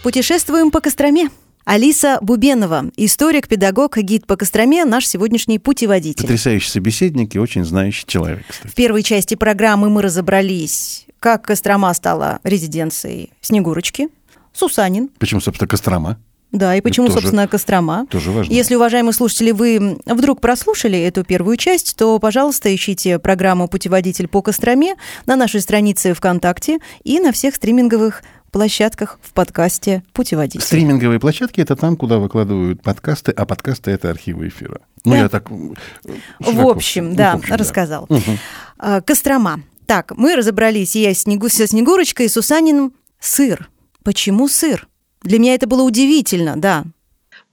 Путешествуем 0.02 0.72
по 0.72 0.80
Костроме. 0.80 1.30
Алиса 1.64 2.18
Бубенова, 2.22 2.90
историк, 2.96 3.46
педагог, 3.46 3.96
гид 3.96 4.26
по 4.26 4.36
Костроме, 4.36 4.84
наш 4.84 5.06
сегодняшний 5.06 5.60
путеводитель. 5.60 6.22
Потрясающий 6.22 6.70
собеседник 6.70 7.36
и 7.36 7.38
очень 7.38 7.64
знающий 7.64 8.04
человек. 8.08 8.44
Кстати. 8.48 8.72
В 8.72 8.74
первой 8.74 9.04
части 9.04 9.36
программы 9.36 9.90
мы 9.90 10.02
разобрались, 10.02 11.06
как 11.20 11.44
Кострома 11.44 11.94
стала 11.94 12.40
резиденцией 12.42 13.30
Снегурочки. 13.40 14.08
Сусанин. 14.52 15.10
Почему, 15.18 15.40
собственно, 15.40 15.68
Кострома? 15.68 16.18
Да, 16.54 16.76
и 16.76 16.80
почему, 16.80 17.08
тоже, 17.08 17.18
собственно, 17.18 17.48
Кострома. 17.48 18.06
Тоже 18.08 18.30
важно. 18.30 18.52
Если, 18.52 18.76
уважаемые 18.76 19.12
слушатели, 19.12 19.50
вы 19.50 19.98
вдруг 20.06 20.40
прослушали 20.40 20.96
эту 20.96 21.24
первую 21.24 21.56
часть, 21.56 21.96
то, 21.96 22.16
пожалуйста, 22.20 22.72
ищите 22.72 23.18
программу 23.18 23.66
«Путеводитель 23.66 24.28
по 24.28 24.40
Костроме» 24.40 24.94
на 25.26 25.34
нашей 25.34 25.60
странице 25.60 26.14
ВКонтакте 26.14 26.78
и 27.02 27.18
на 27.18 27.32
всех 27.32 27.56
стриминговых 27.56 28.22
площадках 28.52 29.18
в 29.20 29.32
подкасте 29.32 30.04
«Путеводитель». 30.12 30.64
Стриминговые 30.64 31.18
площадки– 31.18 31.60
это 31.62 31.74
там, 31.74 31.96
куда 31.96 32.18
выкладывают 32.18 32.80
подкасты, 32.82 33.32
а 33.32 33.46
подкасты– 33.46 33.90
это 33.92 34.10
архивы 34.10 34.46
эфира. 34.46 34.80
Ну, 35.04 35.10
да. 35.10 35.18
я 35.18 35.28
так... 35.28 35.50
В 35.50 36.68
общем, 36.68 37.10
ну, 37.10 37.16
да, 37.16 37.32
в 37.34 37.40
общем, 37.40 37.56
рассказал. 37.56 38.06
Да. 38.08 38.14
Угу. 38.14 39.02
Кострома. 39.04 39.60
Так, 39.86 40.12
мы 40.16 40.36
разобрались, 40.36 40.94
я 40.94 41.14
снегу, 41.14 41.48
со 41.48 41.66
Снегурочкой 41.66 42.26
и 42.26 42.28
Сусаниным. 42.28 42.94
Сыр. 43.18 43.68
Почему 44.04 44.46
сыр? 44.46 44.86
Для 45.24 45.38
меня 45.38 45.54
это 45.54 45.66
было 45.66 45.82
удивительно, 45.82 46.56
да. 46.56 46.84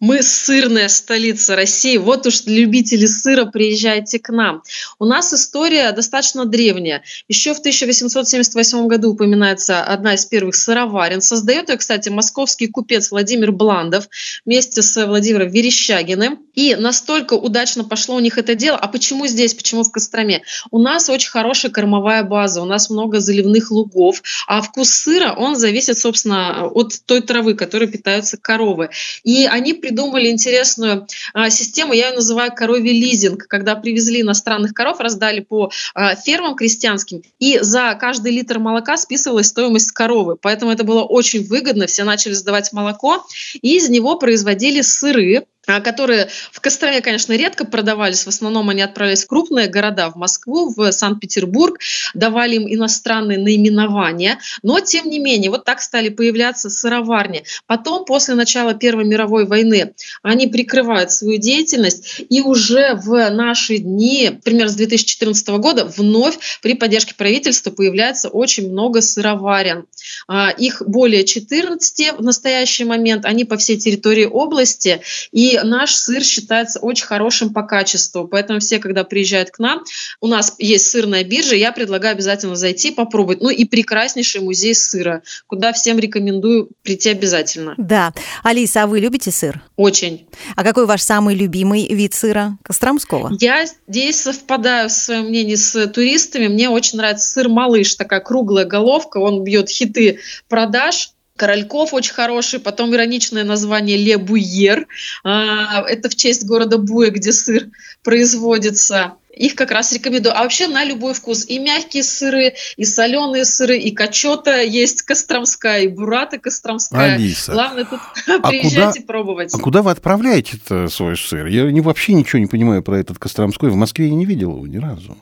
Мы 0.02 0.24
сырная 0.24 0.88
столица 0.88 1.56
России. 1.56 1.98
Вот 1.98 2.26
уж 2.26 2.46
любители 2.48 3.06
сыра, 3.06 3.46
приезжайте 3.46 4.18
к 4.18 4.30
нам. 4.30 4.64
У 4.98 5.06
нас 5.06 5.32
история 5.32 5.92
достаточно 5.92 6.46
древняя. 6.46 7.04
Еще 7.28 7.54
в 7.54 7.60
1878 7.60 8.88
году 8.88 9.12
упоминается 9.12 9.84
одна 9.84 10.16
из 10.16 10.26
первых 10.26 10.56
сыроварен. 10.56 11.22
Создает 11.22 11.70
ее, 11.70 11.78
кстати, 11.78 12.10
московский 12.10 12.66
купец 12.66 13.12
Владимир 13.12 13.52
Бландов 13.52 14.10
вместе 14.44 14.82
с 14.82 15.06
Владимиром 15.06 15.50
Верещагиным. 15.50 16.40
И 16.56 16.74
настолько 16.76 17.36
удачно 17.36 17.84
пошло 17.84 18.16
у 18.16 18.20
них 18.20 18.40
это 18.40 18.56
дело. 18.56 18.78
А 18.78 18.88
почему 18.88 19.28
здесь, 19.28 19.54
почему 19.54 19.84
в 19.84 19.92
Костроме? 19.92 20.42
У 20.72 20.80
нас 20.80 21.10
очень 21.10 21.30
хорошая 21.30 21.72
кормовая 21.72 22.24
база, 22.24 22.64
у 22.64 22.66
нас 22.66 22.90
много 22.90 23.20
заливных 23.20 23.70
лугов, 23.70 24.24
а 24.48 24.62
вкус 24.64 24.90
сыра, 24.90 25.36
он 25.38 25.56
зависит, 25.56 26.00
собственно, 26.00 26.66
от 26.66 26.94
той 27.06 27.22
травы, 27.22 27.54
которой 27.54 27.88
питаются 27.88 28.38
коровы. 28.38 28.90
И 29.24 29.46
они 29.46 29.74
придумали 29.92 30.30
интересную 30.30 31.08
а, 31.34 31.50
систему, 31.50 31.94
я 31.94 32.10
ее 32.10 32.16
называю 32.16 32.52
коровий 32.54 32.94
лизинг, 32.94 33.48
когда 33.48 33.76
привезли 33.76 34.22
иностранных 34.22 34.74
коров, 34.74 35.00
раздали 35.00 35.42
по 35.42 35.70
а, 35.94 36.16
фермам 36.16 36.56
крестьянским, 36.56 37.24
и 37.40 37.60
за 37.60 37.98
каждый 38.00 38.32
литр 38.32 38.60
молока 38.60 38.96
списывалась 38.96 39.48
стоимость 39.48 39.92
коровы. 39.92 40.38
Поэтому 40.38 40.72
это 40.72 40.84
было 40.84 41.04
очень 41.04 41.46
выгодно, 41.46 41.88
все 41.88 42.04
начали 42.06 42.34
сдавать 42.34 42.72
молоко, 42.72 43.26
и 43.62 43.76
из 43.76 43.90
него 43.90 44.18
производили 44.18 44.82
сыры, 44.82 45.46
которые 45.66 46.30
в 46.52 46.60
Костроме, 46.60 47.02
конечно, 47.02 47.34
редко 47.34 47.66
продавались, 47.66 48.26
в 48.26 48.28
основном 48.28 48.70
они 48.70 48.82
отправлялись 48.82 49.24
в 49.24 49.28
крупные 49.28 49.68
города, 49.68 50.10
в 50.10 50.16
Москву, 50.16 50.74
в 50.76 50.92
Санкт-Петербург, 50.92 51.80
давали 52.14 52.56
им 52.56 52.68
иностранные 52.68 53.38
наименования, 53.38 54.40
но 54.64 54.80
тем 54.80 55.10
не 55.10 55.20
менее, 55.20 55.52
вот 55.52 55.66
так 55.66 55.82
стали 55.82 56.10
появляться 56.10 56.70
сыроварни. 56.70 57.44
Потом, 57.68 58.06
после 58.06 58.36
начала 58.36 58.74
Первой 58.74 59.06
мировой 59.06 59.46
войны, 59.46 59.94
они 60.24 60.48
прикрывают 60.48 61.12
свою 61.12 61.38
деятельность, 61.40 62.24
и 62.30 62.42
уже 62.42 62.96
в 62.96 63.30
наши 63.30 63.78
дни, 63.78 64.40
примерно 64.44 64.72
с 64.72 64.76
2014 64.76 65.48
года, 65.50 65.86
вновь 65.86 66.38
при 66.62 66.74
поддержке 66.74 67.14
правительства 67.16 67.72
появляется 67.72 68.30
очень 68.30 68.72
много 68.72 69.02
сыроварен. 69.02 69.86
А, 70.28 70.50
их 70.50 70.82
более 70.86 71.24
14 71.24 72.14
в 72.18 72.24
настоящий 72.24 72.84
момент, 72.84 73.26
они 73.26 73.46
по 73.46 73.58
всей 73.58 73.78
территории 73.78 74.26
области, 74.26 75.02
и 75.32 75.51
наш 75.64 75.94
сыр 75.94 76.24
считается 76.24 76.80
очень 76.80 77.06
хорошим 77.06 77.54
по 77.54 77.64
качеству. 77.64 78.28
Поэтому 78.28 78.60
все, 78.60 78.80
когда 78.80 79.04
приезжают 79.04 79.52
к 79.52 79.60
нам, 79.60 79.84
у 80.20 80.28
нас 80.28 80.56
есть 80.60 80.90
сырная 80.90 81.24
биржа, 81.24 81.56
я 81.56 81.72
предлагаю 81.72 82.14
обязательно 82.14 82.56
зайти, 82.56 82.92
попробовать. 82.92 83.42
Ну 83.42 83.50
и 83.50 83.66
прекраснейший 83.66 84.42
музей 84.42 84.76
сыра, 84.76 85.22
куда 85.48 85.74
всем 85.74 86.00
рекомендую 86.00 86.70
прийти 86.84 87.10
обязательно. 87.10 87.76
Да. 87.78 88.14
Алиса, 88.44 88.84
а 88.84 88.88
вы 88.88 89.00
любите 89.00 89.32
сыр? 89.32 89.62
Очень. 89.76 90.28
А 90.56 90.64
какой 90.64 90.86
ваш 90.86 91.02
самый 91.02 91.36
любимый 91.36 91.88
вид 91.94 92.14
сыра? 92.14 92.58
Костромского? 92.64 93.32
Я 93.40 93.66
здесь 93.88 94.22
совпадаю 94.22 94.90
в 94.90 94.92
своем 94.92 95.26
мнении 95.26 95.56
с 95.56 95.88
туристами. 95.88 96.48
Мне 96.48 96.70
очень 96.70 96.98
нравится 96.98 97.28
сыр 97.28 97.50
малыш, 97.50 97.96
такая 97.96 98.20
круглая 98.20 98.66
головка, 98.66 99.18
он 99.18 99.44
бьет 99.44 99.70
хиты 99.70 100.20
продаж 100.48 101.12
Корольков 101.36 101.94
очень 101.94 102.14
хороший, 102.14 102.60
потом 102.60 102.94
ироничное 102.94 103.44
название 103.44 103.98
Ле 103.98 104.18
Буйер. 104.18 104.88
А, 105.24 105.84
это 105.88 106.10
в 106.10 106.16
честь 106.16 106.46
города 106.46 106.78
Буя, 106.78 107.10
где 107.10 107.32
сыр 107.32 107.70
производится. 108.04 109.16
Их 109.36 109.56
как 109.56 109.72
раз 109.72 109.94
рекомендую. 109.94 110.38
А 110.38 110.44
вообще 110.44 110.68
на 110.68 110.84
любой 110.84 111.14
вкус. 111.14 111.46
И 111.48 111.58
мягкие 111.58 112.04
сыры, 112.04 112.54
и 112.76 112.84
соленые 112.84 113.46
сыры, 113.46 113.78
и 113.78 113.92
качета 113.92 114.62
есть 114.62 115.04
костромская, 115.04 115.82
и 115.82 115.88
бурата 115.88 116.38
костромская. 116.38 117.16
Алиса, 117.16 117.54
Главное 117.54 117.86
тут 117.86 118.00
а 118.28 118.48
приезжать 118.50 118.98
и 118.98 119.02
пробовать. 119.02 119.54
А 119.54 119.58
куда 119.58 119.82
вы 119.82 119.92
отправляете 119.92 120.60
свой 120.90 121.18
сыр? 121.18 121.48
Я 121.48 121.82
вообще 121.82 122.14
ничего 122.14 122.40
не 122.40 122.48
понимаю 122.48 122.84
про 122.84 123.00
этот 123.00 123.20
костромской. 123.20 123.70
В 123.70 123.76
Москве 123.76 124.08
я 124.08 124.16
не 124.16 124.26
видел 124.26 124.52
его 124.52 124.68
ни 124.68 124.78
разу. 124.78 125.18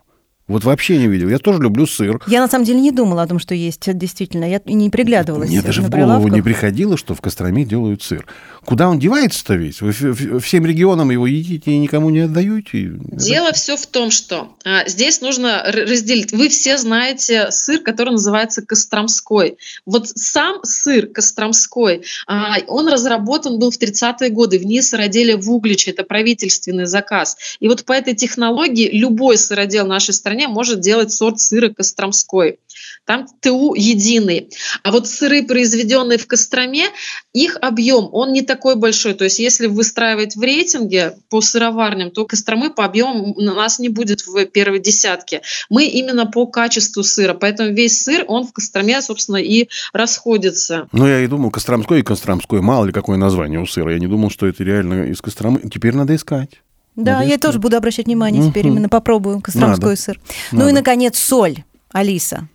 Вот 0.49 0.63
вообще 0.63 0.97
не 0.97 1.07
видел. 1.07 1.29
Я 1.29 1.37
тоже 1.37 1.61
люблю 1.61 1.85
сыр. 1.85 2.19
Я 2.25 2.41
на 2.41 2.47
самом 2.47 2.65
деле 2.65 2.81
не 2.81 2.91
думала 2.91 3.21
о 3.21 3.27
том, 3.27 3.37
что 3.37 3.53
есть 3.53 3.95
действительно. 3.95 4.49
Я 4.49 4.59
не 4.65 4.89
приглядывалась. 4.89 5.49
Мне 5.49 5.61
даже 5.61 5.83
в 5.83 5.89
голову 5.89 6.27
не 6.27 6.41
приходило, 6.41 6.97
что 6.97 7.13
в 7.13 7.21
Костроме 7.21 7.63
делают 7.63 8.01
сыр. 8.01 8.25
Куда 8.65 8.89
он 8.89 8.99
девается-то 8.99 9.55
весь? 9.55 9.81
Вы 9.81 9.91
всем 10.39 10.65
регионам 10.65 11.11
его 11.11 11.27
едите 11.27 11.71
и 11.71 11.77
никому 11.77 12.09
не 12.09 12.21
отдаете? 12.21 12.93
Дело 12.99 13.53
все 13.53 13.77
в 13.77 13.85
том, 13.85 14.09
что 14.09 14.55
а, 14.65 14.87
здесь 14.87 15.21
нужно 15.21 15.63
разделить. 15.65 16.31
Вы 16.31 16.49
все 16.49 16.77
знаете 16.77 17.51
сыр, 17.51 17.81
который 17.81 18.11
называется 18.11 18.63
Костромской. 18.63 19.57
Вот 19.85 20.07
сам 20.09 20.63
сыр 20.63 21.05
Костромской, 21.07 22.03
а, 22.27 22.57
он 22.67 22.87
разработан 22.87 23.59
был 23.59 23.69
в 23.69 23.79
30-е 23.79 24.29
годы 24.29 24.57
в 24.57 24.65
НИИ 24.65 24.81
сыроделия 24.81 25.37
в 25.37 25.49
Угличе. 25.51 25.91
Это 25.91 26.03
правительственный 26.03 26.85
заказ. 26.85 27.37
И 27.59 27.67
вот 27.67 27.85
по 27.85 27.93
этой 27.93 28.15
технологии 28.15 28.89
любой 28.91 29.37
сыродел 29.37 29.85
в 29.85 29.89
нашей 29.89 30.13
стране 30.13 30.38
стране 30.39 30.47
может 30.47 30.79
делать 30.79 31.11
сорт 31.11 31.39
сыра 31.39 31.69
Костромской. 31.69 32.59
Там 33.05 33.25
ТУ 33.41 33.73
единый. 33.73 34.49
А 34.83 34.91
вот 34.91 35.07
сыры, 35.07 35.43
произведенные 35.43 36.17
в 36.17 36.27
Костроме, 36.27 36.85
их 37.33 37.57
объем, 37.61 38.09
он 38.11 38.31
не 38.31 38.41
такой 38.41 38.75
большой. 38.75 39.15
То 39.15 39.23
есть 39.25 39.39
если 39.39 39.67
выстраивать 39.67 40.35
в 40.35 40.41
рейтинге 40.41 41.15
по 41.29 41.41
сыроварням, 41.41 42.11
то 42.11 42.25
Костромы 42.25 42.69
по 42.69 42.85
объему 42.85 43.33
у 43.35 43.41
нас 43.41 43.79
не 43.79 43.89
будет 43.89 44.25
в 44.25 44.45
первой 44.45 44.79
десятке. 44.79 45.41
Мы 45.69 45.85
именно 45.85 46.25
по 46.25 46.45
качеству 46.45 47.03
сыра. 47.03 47.33
Поэтому 47.33 47.73
весь 47.73 48.01
сыр, 48.01 48.23
он 48.27 48.45
в 48.45 48.53
Костроме, 48.53 49.01
собственно, 49.01 49.37
и 49.37 49.67
расходится. 49.91 50.87
Ну, 50.91 51.07
я 51.07 51.21
и 51.21 51.27
думал, 51.27 51.51
Костромской 51.51 51.99
и 51.99 52.03
Костромской. 52.03 52.61
Мало 52.61 52.85
ли 52.85 52.93
какое 52.93 53.17
название 53.17 53.59
у 53.59 53.65
сыра. 53.65 53.91
Я 53.91 53.99
не 53.99 54.07
думал, 54.07 54.29
что 54.29 54.45
это 54.45 54.63
реально 54.63 55.05
из 55.09 55.21
Костромы. 55.21 55.61
Теперь 55.69 55.95
надо 55.95 56.15
искать. 56.15 56.61
Да, 56.95 57.21
я 57.23 57.37
тоже 57.37 57.59
буду 57.59 57.77
обращать 57.77 58.07
внимание 58.07 58.47
теперь, 58.49 58.67
именно 58.67 58.89
попробую 58.89 59.41
костромской 59.41 59.91
Надо. 59.91 60.01
сыр. 60.01 60.19
Ну 60.51 60.67
и, 60.67 60.71
наконец, 60.71 61.17
соль, 61.17 61.63
Алиса. 61.91 62.47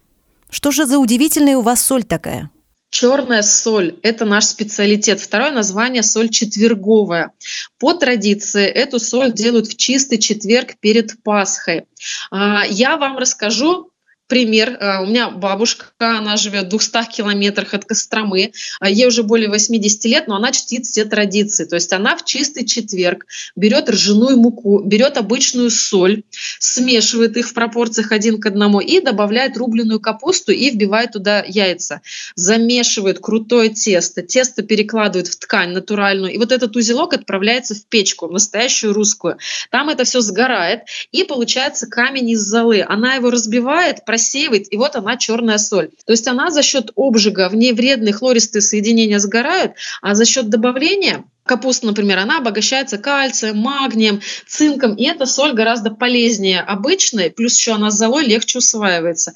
Что 0.50 0.70
же 0.70 0.86
за 0.86 0.98
удивительная 0.98 1.56
у 1.56 1.62
вас 1.62 1.84
соль 1.84 2.04
такая? 2.04 2.50
Черная 2.90 3.42
соль– 3.42 3.98
это 4.02 4.24
наш 4.24 4.44
специалитет. 4.44 5.18
Второе 5.20 5.50
название– 5.50 6.02
соль 6.04 6.28
четверговая. 6.28 7.32
По 7.80 7.94
традиции 7.94 8.66
эту 8.66 9.00
соль 9.00 9.32
делают 9.32 9.66
в 9.66 9.76
чистый 9.76 10.18
четверг 10.18 10.74
перед 10.78 11.20
Пасхой. 11.24 11.86
А, 12.30 12.62
я 12.64 12.96
вам 12.96 13.18
расскажу 13.18 13.90
пример. 14.34 14.76
Э, 14.80 15.00
у 15.00 15.06
меня 15.06 15.30
бабушка, 15.30 15.86
она 16.00 16.36
живет 16.36 16.64
в 16.64 16.68
200 16.70 17.08
километрах 17.08 17.72
от 17.72 17.84
Костромы. 17.84 18.52
А 18.80 18.90
ей 18.90 19.06
уже 19.06 19.22
более 19.22 19.48
80 19.48 20.04
лет, 20.06 20.26
но 20.26 20.34
она 20.34 20.50
чтит 20.50 20.86
все 20.86 21.04
традиции. 21.04 21.64
То 21.66 21.76
есть 21.76 21.92
она 21.92 22.16
в 22.16 22.24
чистый 22.24 22.66
четверг 22.66 23.26
берет 23.54 23.88
ржаную 23.88 24.36
муку, 24.36 24.80
берет 24.80 25.18
обычную 25.18 25.70
соль, 25.70 26.24
смешивает 26.58 27.36
их 27.36 27.48
в 27.48 27.54
пропорциях 27.54 28.10
один 28.10 28.40
к 28.40 28.46
одному 28.46 28.80
и 28.80 29.00
добавляет 29.00 29.56
рубленую 29.56 30.00
капусту 30.00 30.50
и 30.50 30.68
вбивает 30.70 31.12
туда 31.12 31.44
яйца. 31.46 32.00
Замешивает 32.34 33.20
крутое 33.20 33.70
тесто. 33.70 34.22
Тесто 34.22 34.64
перекладывает 34.64 35.28
в 35.28 35.38
ткань 35.38 35.70
натуральную. 35.70 36.32
И 36.32 36.38
вот 36.38 36.50
этот 36.50 36.74
узелок 36.74 37.14
отправляется 37.14 37.76
в 37.76 37.86
печку, 37.86 38.26
в 38.26 38.32
настоящую 38.32 38.94
русскую. 38.94 39.38
Там 39.70 39.90
это 39.90 40.02
все 40.02 40.20
сгорает. 40.20 40.80
И 41.12 41.22
получается 41.22 41.86
камень 41.86 42.30
из 42.30 42.40
золы. 42.40 42.84
Она 42.88 43.14
его 43.14 43.30
разбивает, 43.30 44.04
просеивает, 44.24 44.72
и 44.72 44.76
вот 44.76 44.96
она 44.96 45.16
черная 45.16 45.58
соль. 45.58 45.90
То 46.06 46.12
есть 46.12 46.26
она 46.26 46.50
за 46.50 46.62
счет 46.62 46.90
обжига, 46.96 47.48
в 47.48 47.54
ней 47.54 47.72
вредные 47.72 48.14
хлористые 48.14 48.62
соединения 48.62 49.18
сгорают, 49.18 49.72
а 50.00 50.14
за 50.14 50.24
счет 50.24 50.48
добавления 50.48 51.24
Капуста, 51.44 51.86
например, 51.86 52.18
она 52.18 52.38
обогащается 52.38 52.96
кальцием, 52.98 53.58
магнием, 53.58 54.20
цинком, 54.46 54.94
и 54.94 55.04
эта 55.04 55.26
соль 55.26 55.52
гораздо 55.52 55.90
полезнее 55.90 56.60
обычной, 56.60 57.30
плюс 57.30 57.56
еще 57.58 57.72
она 57.72 57.90
с 57.90 57.98
золой 57.98 58.24
легче 58.24 58.58
усваивается. 58.58 59.34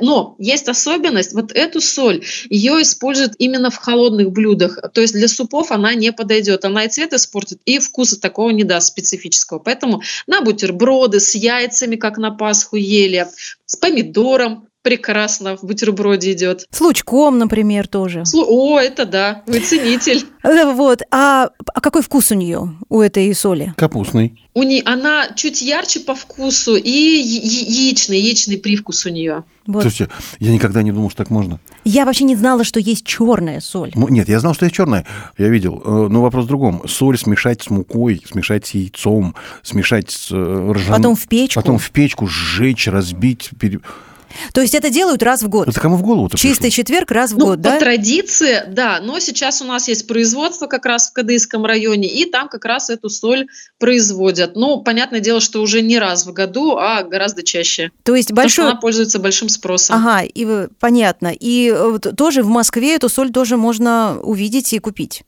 Но 0.00 0.34
есть 0.38 0.68
особенность, 0.68 1.34
вот 1.34 1.52
эту 1.52 1.80
соль, 1.80 2.24
ее 2.48 2.80
используют 2.80 3.34
именно 3.38 3.70
в 3.70 3.76
холодных 3.76 4.30
блюдах, 4.30 4.78
то 4.94 5.00
есть 5.00 5.14
для 5.14 5.28
супов 5.28 5.72
она 5.72 5.94
не 5.94 6.12
подойдет, 6.12 6.64
она 6.64 6.84
и 6.84 6.88
цвет 6.88 7.12
испортит, 7.12 7.60
и 7.66 7.78
вкуса 7.78 8.18
такого 8.20 8.50
не 8.50 8.64
даст 8.64 8.88
специфического. 8.88 9.58
Поэтому 9.58 10.02
на 10.26 10.40
бутерброды 10.40 11.20
с 11.20 11.34
яйцами, 11.34 11.96
как 11.96 12.16
на 12.16 12.30
Пасху 12.30 12.76
ели, 12.76 13.26
с 13.66 13.76
помидором, 13.76 14.68
прекрасно 14.82 15.56
в 15.56 15.62
бутерброде 15.64 16.32
идет. 16.32 16.66
С 16.70 16.80
лучком, 16.80 17.38
например, 17.38 17.86
тоже. 17.88 18.24
О, 18.34 18.78
это 18.78 19.06
да, 19.06 19.42
вы 19.46 19.60
ценитель. 19.60 20.24
Э, 20.44 20.72
вот. 20.72 21.02
А, 21.12 21.50
а 21.72 21.80
какой 21.80 22.02
вкус 22.02 22.32
у 22.32 22.34
нее, 22.34 22.74
у 22.88 23.00
этой 23.00 23.32
соли? 23.32 23.74
Капустный. 23.76 24.42
У 24.54 24.64
нее, 24.64 24.82
она 24.84 25.28
чуть 25.36 25.62
ярче 25.62 26.00
по 26.00 26.16
вкусу 26.16 26.74
и 26.74 26.90
яичный, 26.90 28.18
яичный 28.18 28.58
привкус 28.58 29.06
у 29.06 29.10
нее. 29.10 29.44
Вот. 29.68 29.82
Слушайте, 29.82 30.12
я 30.40 30.50
никогда 30.50 30.82
не 30.82 30.90
думал, 30.90 31.10
что 31.10 31.18
так 31.18 31.30
можно. 31.30 31.60
Я 31.84 32.06
вообще 32.06 32.24
не 32.24 32.34
знала, 32.34 32.64
что 32.64 32.80
есть 32.80 33.06
черная 33.06 33.60
соль. 33.60 33.92
Нет, 33.94 34.28
я 34.28 34.40
знал, 34.40 34.54
что 34.54 34.64
есть 34.64 34.74
черная. 34.74 35.06
Я 35.38 35.48
видел. 35.48 35.80
Э, 35.84 36.08
но 36.10 36.22
вопрос 36.22 36.46
в 36.46 36.48
другом. 36.48 36.82
Соль 36.88 37.16
смешать 37.16 37.62
с 37.62 37.70
мукой, 37.70 38.20
смешать 38.28 38.66
с 38.66 38.70
яйцом, 38.72 39.36
смешать 39.62 40.10
с 40.10 40.32
э, 40.32 40.72
ржаным. 40.72 40.96
Потом 40.96 41.14
в 41.14 41.28
печку. 41.28 41.60
Потом 41.60 41.78
в 41.78 41.88
печку 41.92 42.26
сжечь, 42.26 42.88
разбить. 42.88 43.50
Пере... 43.60 43.78
То 44.52 44.60
есть 44.60 44.74
это 44.74 44.90
делают 44.90 45.22
раз 45.22 45.42
в 45.42 45.48
год? 45.48 45.68
Это 45.68 45.80
кому 45.80 45.96
в 45.96 46.02
голову 46.02 46.28
Чистый 46.30 46.64
пришло? 46.64 46.70
четверг 46.70 47.10
раз 47.10 47.32
в 47.32 47.38
ну, 47.38 47.46
год, 47.46 47.56
по 47.56 47.62
да? 47.62 47.74
По 47.74 47.80
традиции, 47.80 48.62
да. 48.68 49.00
Но 49.02 49.18
сейчас 49.18 49.62
у 49.62 49.64
нас 49.64 49.88
есть 49.88 50.06
производство 50.06 50.66
как 50.66 50.86
раз 50.86 51.10
в 51.10 51.12
Кадыйском 51.12 51.64
районе, 51.64 52.08
и 52.08 52.24
там 52.24 52.48
как 52.48 52.64
раз 52.64 52.90
эту 52.90 53.08
соль 53.08 53.48
производят. 53.78 54.56
Ну, 54.56 54.82
понятное 54.82 55.20
дело, 55.20 55.40
что 55.40 55.60
уже 55.60 55.82
не 55.82 55.98
раз 55.98 56.26
в 56.26 56.32
году, 56.32 56.76
а 56.76 57.02
гораздо 57.02 57.42
чаще. 57.42 57.90
То 58.02 58.14
есть 58.14 58.32
большой... 58.32 58.66
она 58.66 58.76
пользуется 58.76 59.18
большим 59.18 59.48
спросом. 59.48 59.96
Ага, 59.96 60.22
и 60.22 60.68
понятно. 60.78 61.32
И 61.38 61.72
э, 61.74 61.98
тоже 62.16 62.42
в 62.42 62.48
Москве 62.48 62.96
эту 62.96 63.08
соль 63.08 63.32
тоже 63.32 63.56
можно 63.56 64.18
увидеть 64.22 64.72
и 64.72 64.78
купить? 64.78 65.22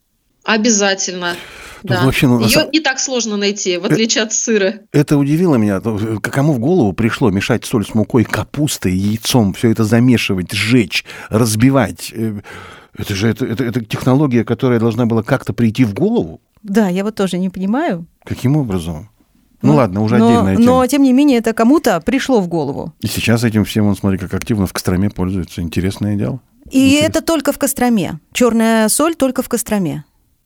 Обязательно. 0.44 1.36
Да. 1.82 2.04
Вообще, 2.04 2.26
ну, 2.26 2.40
Ее 2.40 2.68
не 2.72 2.80
так 2.80 2.98
сложно 2.98 3.36
найти, 3.36 3.76
в 3.76 3.84
отличие 3.84 4.24
от 4.24 4.32
сыра. 4.32 4.80
Это 4.92 5.18
удивило 5.18 5.56
меня. 5.56 5.80
Кому 6.22 6.54
в 6.54 6.58
голову 6.58 6.94
пришло 6.94 7.30
мешать 7.30 7.66
соль 7.66 7.84
с 7.84 7.94
мукой, 7.94 8.24
капустой, 8.24 8.94
яйцом, 8.94 9.52
все 9.52 9.70
это 9.70 9.84
замешивать, 9.84 10.52
сжечь, 10.52 11.04
разбивать? 11.28 12.10
Э, 12.14 12.40
это 12.96 13.14
же 13.14 13.28
это, 13.28 13.44
это, 13.44 13.64
это 13.64 13.84
технология, 13.84 14.44
которая 14.44 14.80
должна 14.80 15.04
была 15.04 15.22
как-то 15.22 15.52
прийти 15.52 15.84
в 15.84 15.92
голову. 15.92 16.40
Да, 16.62 16.88
я 16.88 17.04
вот 17.04 17.16
тоже 17.16 17.36
не 17.36 17.50
понимаю. 17.50 18.06
Каким 18.24 18.56
образом? 18.56 19.10
Ну, 19.60 19.72
ну 19.72 19.76
ладно, 19.76 20.02
уже 20.02 20.16
но, 20.16 20.26
отдельная 20.26 20.56
тема. 20.56 20.66
Но, 20.66 20.87
тем 20.87 21.02
не 21.02 21.12
менее, 21.12 21.38
это 21.38 21.52
кому-то 21.52 22.00
пришло 22.00 22.40
в 22.40 22.48
голову. 22.48 22.94
И 23.00 23.07
сейчас 23.07 23.44
этим 23.44 23.66
всем, 23.66 23.87
он, 23.87 23.94
смотри, 23.94 24.18
как 24.18 24.33
активно 24.33 24.66
в 24.66 24.72
Костроме 24.72 25.11
пользуется. 25.11 25.61
Интересное 25.61 26.16
дело. 26.16 26.40
И 26.70 26.87
Интересно. 26.87 27.07
это 27.07 27.20
только 27.20 27.52
в 27.52 27.59
Костроме. 27.59 28.20
Черная 28.33 28.88
соль 28.88 29.14
только 29.14 29.42
в 29.42 29.48
Костроме. 29.50 30.04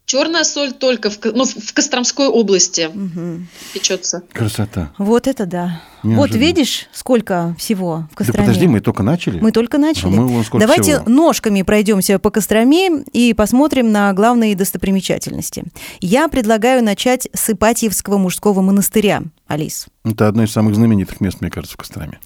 Черная 0.08 0.44
соль 0.44 0.72
только 0.72 1.10
в, 1.10 1.18
ну, 1.22 1.44
в 1.44 1.74
Костромской 1.74 2.28
области 2.28 2.86
угу. 2.86 3.42
печется. 3.74 4.22
Красота. 4.32 4.90
Вот 4.96 5.26
это 5.26 5.44
да. 5.44 5.82
Неожиданно. 6.02 6.16
Вот 6.22 6.34
видишь, 6.34 6.86
сколько 6.94 7.54
всего 7.58 8.08
в 8.10 8.14
Костроме. 8.14 8.38
Да 8.38 8.44
подожди, 8.44 8.68
мы 8.68 8.80
только 8.80 9.02
начали. 9.02 9.38
Мы 9.38 9.52
только 9.52 9.76
начали. 9.76 10.16
А 10.16 10.20
мы 10.22 10.44
Давайте 10.54 11.00
всего. 11.00 11.10
ножками 11.10 11.60
пройдемся 11.60 12.18
по 12.18 12.30
Костроме 12.30 13.02
и 13.12 13.34
посмотрим 13.34 13.92
на 13.92 14.10
главные 14.14 14.56
достопримечательности. 14.56 15.64
Я 16.00 16.28
предлагаю 16.28 16.82
начать 16.82 17.28
с 17.34 17.50
Ипатьевского 17.50 18.16
мужского 18.16 18.62
монастыря, 18.62 19.24
Алис. 19.46 19.88
Это 20.06 20.26
одно 20.26 20.44
из 20.44 20.50
самых 20.50 20.74
знаменитых 20.74 21.20
мест, 21.20 21.42
мне 21.42 21.50
кажется, 21.50 21.74
в 21.74 21.76
Костроме. 21.76 22.18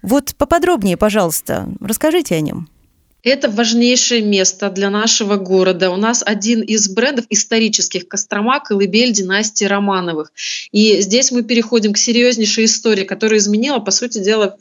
Вот 0.00 0.36
поподробнее, 0.36 0.96
пожалуйста, 0.96 1.66
расскажите 1.80 2.36
о 2.36 2.40
нем. 2.40 2.68
Это 3.26 3.50
важнейшее 3.50 4.22
место 4.22 4.70
для 4.70 4.88
нашего 4.88 5.34
города. 5.34 5.90
У 5.90 5.96
нас 5.96 6.22
один 6.24 6.60
из 6.60 6.88
брендов 6.88 7.24
исторических 7.28 8.06
Кострома– 8.06 8.60
колыбель 8.64 9.10
династии 9.10 9.64
Романовых. 9.64 10.30
И 10.70 11.00
здесь 11.00 11.32
мы 11.32 11.42
переходим 11.42 11.92
к 11.92 11.98
серьезнейшей 11.98 12.66
истории, 12.66 13.02
которая 13.02 13.40
изменила, 13.40 13.80
по 13.80 13.90
сути 13.90 14.18
дела, 14.18 14.56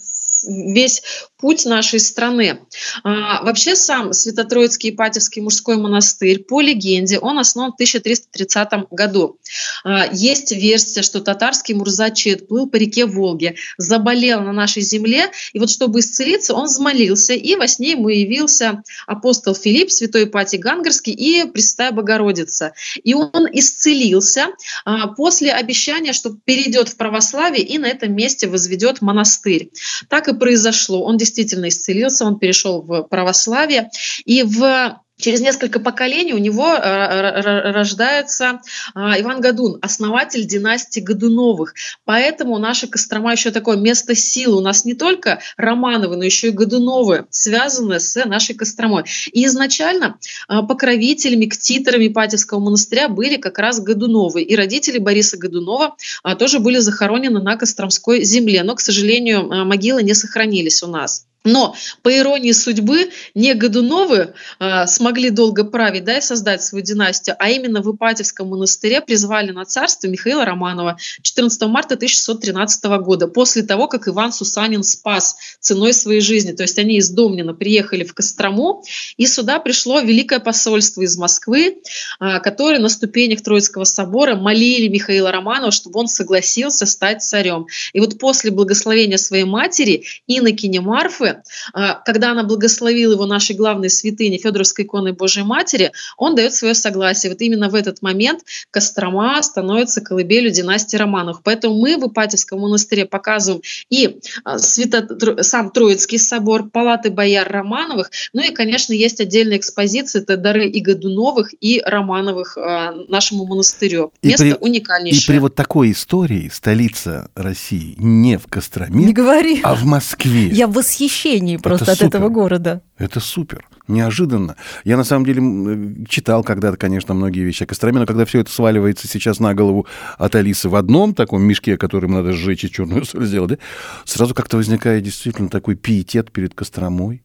весь 0.48 1.02
путь 1.38 1.66
нашей 1.66 2.00
страны. 2.00 2.60
А, 3.04 3.44
вообще 3.44 3.76
сам 3.76 4.14
Свято-Троицкий 4.14 4.92
Ипатьевский 4.92 5.42
мужской 5.42 5.78
монастырь, 5.78 6.40
по 6.40 6.62
легенде, 6.62 7.20
он 7.20 7.40
основан 7.40 7.72
в 7.72 7.76
1330 7.76 8.90
году. 8.92 9.38
А, 9.84 10.08
есть 10.12 10.52
версия, 10.52 11.02
что 11.02 11.22
татарский 11.22 11.76
Мурзачет 11.76 12.48
плыл 12.48 12.68
по 12.68 12.78
реке 12.78 13.06
Волге, 13.06 13.56
заболел 13.78 14.42
на 14.42 14.54
нашей 14.54 14.82
земле, 14.82 15.32
и 15.54 15.60
вот 15.60 15.70
чтобы 15.70 16.00
исцелиться, 16.00 16.54
он 16.54 16.66
взмолился, 16.66 17.34
и 17.34 17.56
во 17.56 17.68
сне 17.68 17.92
ему 17.92 18.10
явился 18.10 18.84
апостол 19.06 19.54
Филипп, 19.54 19.92
святой 19.92 20.26
Ипатий 20.26 20.58
Гангарский 20.58 21.14
и 21.14 21.46
Пресвятая 21.46 21.92
Богородица. 21.92 22.74
И 23.04 23.14
он 23.14 23.48
исцелился 23.52 24.48
а, 24.86 25.08
после 25.08 25.52
обещания, 25.52 26.14
что 26.14 26.36
перейдет 26.46 26.90
в 26.90 26.98
православие 26.98 27.64
и 27.64 27.78
на 27.78 27.88
этом 27.88 28.16
месте 28.16 28.48
возведет 28.48 29.02
монастырь. 29.02 29.72
Так 30.10 30.28
и 30.28 30.34
произошло. 30.36 31.04
Он 31.04 31.18
действительно 31.18 31.70
исцелился, 31.70 32.26
он 32.26 32.40
перешел 32.40 32.82
в 32.82 33.04
православие. 33.04 33.90
И 34.26 34.44
в 34.44 35.00
Через 35.18 35.40
несколько 35.40 35.80
поколений 35.80 36.34
у 36.34 36.38
него 36.38 36.68
э, 36.74 37.72
рождается 37.72 38.60
а, 38.94 39.20
Иван 39.20 39.40
Гадун, 39.40 39.80
основатель 39.82 40.46
династии 40.46 41.00
Годуновых. 41.00 41.74
Поэтому 42.04 42.58
наша 42.58 42.88
Кострома 42.88 43.32
еще 43.32 43.52
такое 43.52 43.78
место 43.78 44.14
силы. 44.14 44.58
У 44.58 44.62
нас 44.62 44.84
не 44.84 44.94
только 44.94 45.40
Романовы, 45.56 46.18
но 46.18 46.26
еще 46.26 46.50
и 46.50 46.52
Годуновы 46.52 47.28
связаны 47.30 48.02
с 48.02 48.26
нашей 48.26 48.56
Костромой. 48.56 49.06
И 49.32 49.46
изначально 49.46 50.20
а, 50.50 50.64
покровителями, 50.64 51.46
ктиторами 51.46 52.08
Ипатьевского 52.08 52.60
монастыря 52.60 53.08
были 53.08 53.38
как 53.38 53.58
раз 53.58 53.80
Годуновы. 53.80 54.42
И 54.42 54.54
родители 54.54 54.98
Бориса 54.98 55.38
Годунова 55.38 55.96
тоже 56.38 56.60
были 56.60 56.80
захоронены 56.80 57.42
на 57.42 57.56
Костромской 57.56 58.26
земле. 58.26 58.64
Но, 58.64 58.76
к 58.76 58.82
сожалению, 58.82 59.66
могилы 59.66 60.04
не 60.04 60.14
сохранились 60.14 60.84
у 60.84 60.88
нас. 60.88 61.26
Но, 61.46 61.76
по 62.02 62.16
иронии 62.16 62.52
судьбы, 62.52 63.12
не 63.36 63.54
Годуновы 63.54 64.34
э, 64.60 64.88
смогли 64.88 65.30
долго 65.30 65.64
править 65.64 66.04
да, 66.04 66.18
и 66.18 66.22
создать 66.22 66.64
свою 66.64 66.84
династию, 66.84 67.36
а 67.38 67.50
именно 67.52 67.82
в 67.82 67.96
Ипатьевском 67.96 68.50
монастыре 68.50 69.00
призвали 69.00 69.52
на 69.52 69.64
царство 69.64 70.08
Михаила 70.08 70.44
Романова 70.44 70.98
14 71.22 71.62
марта 71.68 71.94
1613 71.94 72.86
года, 73.04 73.28
после 73.28 73.62
того, 73.62 73.88
как 73.88 74.08
Иван 74.08 74.34
Сусанин 74.34 74.84
спас 74.84 75.36
ценой 75.60 75.94
своей 75.94 76.20
жизни. 76.20 76.52
То 76.52 76.64
есть 76.64 76.80
они 76.80 76.98
из 76.98 77.12
Домнина 77.12 77.54
приехали 77.54 78.04
в 78.04 78.16
Кострому, 78.16 78.84
и 79.18 79.28
сюда 79.28 79.60
пришло 79.60 80.00
Великое 80.00 80.40
посольство 80.40 81.04
из 81.04 81.16
Москвы, 81.16 81.78
э, 82.20 82.40
которое 82.40 82.80
на 82.80 82.90
ступенях 82.90 83.44
Троицкого 83.44 83.84
собора 83.84 84.36
молили 84.36 84.88
Михаила 84.88 85.32
Романова, 85.32 85.72
чтобы 85.72 86.00
он 86.00 86.08
согласился 86.08 86.88
стать 86.88 87.22
царем. 87.22 87.68
И 87.94 88.00
вот 88.00 88.18
после 88.18 88.50
благословения 88.50 89.18
своей 89.18 89.44
матери 89.44 90.06
Иннокене 90.26 90.82
Марфы 90.82 91.35
А, 91.74 91.96
когда 92.06 92.32
она 92.32 92.44
благословила 92.44 93.14
его 93.14 93.26
нашей 93.26 93.56
главной 93.56 93.90
святыне 93.90 94.38
Федоровской 94.38 94.86
иконы 94.86 95.14
Божией 95.14 95.46
Матери, 95.46 95.92
он 96.18 96.36
дает 96.36 96.54
свое 96.54 96.74
согласие. 96.74 97.32
Вот 97.32 97.42
именно 97.42 97.70
в 97.70 97.76
этот 97.76 98.02
момент 98.02 98.42
Кострома 98.72 99.42
становится 99.42 100.02
колыбелью 100.02 100.52
династии 100.52 100.98
Романовых. 100.98 101.42
Поэтому 101.44 101.76
мы 101.80 101.98
в 101.98 102.08
Ипатьевском 102.08 102.60
монастыре 102.60 103.06
показываем 103.06 103.62
и 103.90 104.20
а, 104.44 104.58
свято, 104.58 105.44
сам 105.44 105.72
Троицкий 105.72 106.20
собор, 106.20 106.70
палаты 106.70 107.10
бояр 107.10 107.48
Романовых, 107.50 108.12
ну 108.34 108.42
и, 108.42 108.52
конечно, 108.52 108.94
есть 108.94 109.20
отдельная 109.20 109.58
экспозиция, 109.58 110.22
это 110.22 110.38
дары 110.38 110.68
и 110.68 110.82
Годуновых, 110.82 111.54
и 111.60 111.82
Романовых 111.86 112.58
а, 112.58 112.94
нашему 113.08 113.46
монастырю. 113.46 114.12
Место 114.22 114.46
и 114.46 114.54
при, 114.54 114.58
уникальнейшее. 114.60 115.24
И 115.24 115.28
при 115.28 115.40
вот 115.40 115.56
такой 115.56 115.92
истории 115.92 116.50
столица 116.54 117.30
России 117.36 117.96
не 117.98 118.38
в 118.38 118.48
Костроме, 118.48 119.06
не 119.06 119.14
говори. 119.14 119.62
а 119.64 119.76
в 119.76 119.86
Москве. 119.86 120.48
Я 120.48 120.68
в 120.68 120.78
восхищении 121.26 121.58
просто 121.58 121.84
это 121.84 121.92
от 121.92 121.98
супер. 121.98 122.18
этого 122.18 122.30
города. 122.30 122.82
Это 122.98 123.20
супер. 123.20 123.68
Неожиданно. 123.88 124.56
Я 124.84 124.98
на 124.98 125.04
самом 125.04 125.26
деле 125.26 126.06
читал 126.08 126.44
когда-то, 126.44 126.78
конечно, 126.78 127.14
многие 127.14 127.42
вещи 127.42 127.64
о 127.64 127.66
Костроме, 127.66 128.00
но 128.00 128.06
когда 128.06 128.26
все 128.26 128.40
это 128.40 128.52
сваливается 128.52 129.08
сейчас 129.08 129.40
на 129.40 129.54
голову 129.54 129.86
от 130.18 130.36
Алисы 130.36 130.70
в 130.70 130.76
одном 130.76 131.14
таком 131.14 131.44
мешке, 131.44 131.78
которым 131.78 132.12
надо 132.14 132.34
сжечь 132.34 132.64
и 132.64 132.72
черную 132.72 133.06
соль 133.06 133.26
сделать, 133.26 133.52
да, 133.52 133.58
сразу 134.06 134.34
как-то 134.34 134.58
возникает 134.58 135.04
действительно 135.04 135.50
такой 135.50 135.76
пиетет 135.76 136.32
перед 136.32 136.54
Костромой. 136.54 137.25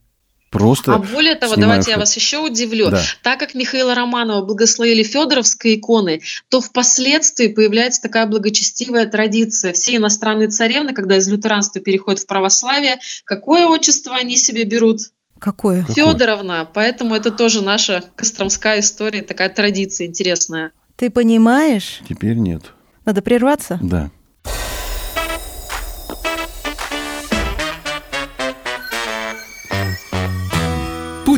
Просто 0.51 0.95
а 0.95 0.99
более 0.99 1.37
того, 1.37 1.55
снимаю 1.55 1.71
давайте 1.71 1.93
я 1.93 1.99
вас 1.99 2.15
еще 2.17 2.39
удивлю. 2.39 2.91
Да. 2.91 3.01
Так 3.23 3.39
как 3.39 3.55
Михаила 3.55 3.95
Романова 3.95 4.45
благословили 4.45 5.05
Федоровской 5.05 5.77
иконой, 5.77 6.23
то 6.49 6.61
впоследствии 6.61 7.47
появляется 7.47 8.03
такая 8.03 8.27
благочестивая 8.27 9.07
традиция. 9.07 9.73
Все 9.73 9.97
иностранные 9.97 10.49
царевны, 10.49 10.93
когда 10.93 11.17
из 11.19 11.29
лютеранства 11.29 11.81
переходят 11.81 12.21
в 12.21 12.27
православие, 12.27 12.99
какое 13.25 13.67
отчество 13.67 14.17
они 14.17 14.37
себе 14.37 14.65
берут? 14.65 15.01
Какое? 15.39 15.85
Какое? 15.87 15.95
Федоровна. 15.95 16.69
Поэтому 16.75 17.15
это 17.15 17.31
тоже 17.31 17.63
наша 17.63 18.05
костромская 18.17 18.81
история, 18.81 19.23
такая 19.23 19.49
традиция 19.51 20.09
интересная. 20.09 20.73
Ты 20.97 21.11
понимаешь? 21.11 22.01
Теперь 22.09 22.35
нет. 22.35 22.73
Надо 23.07 23.23
прерваться? 23.23 23.79
Да. 23.81 24.11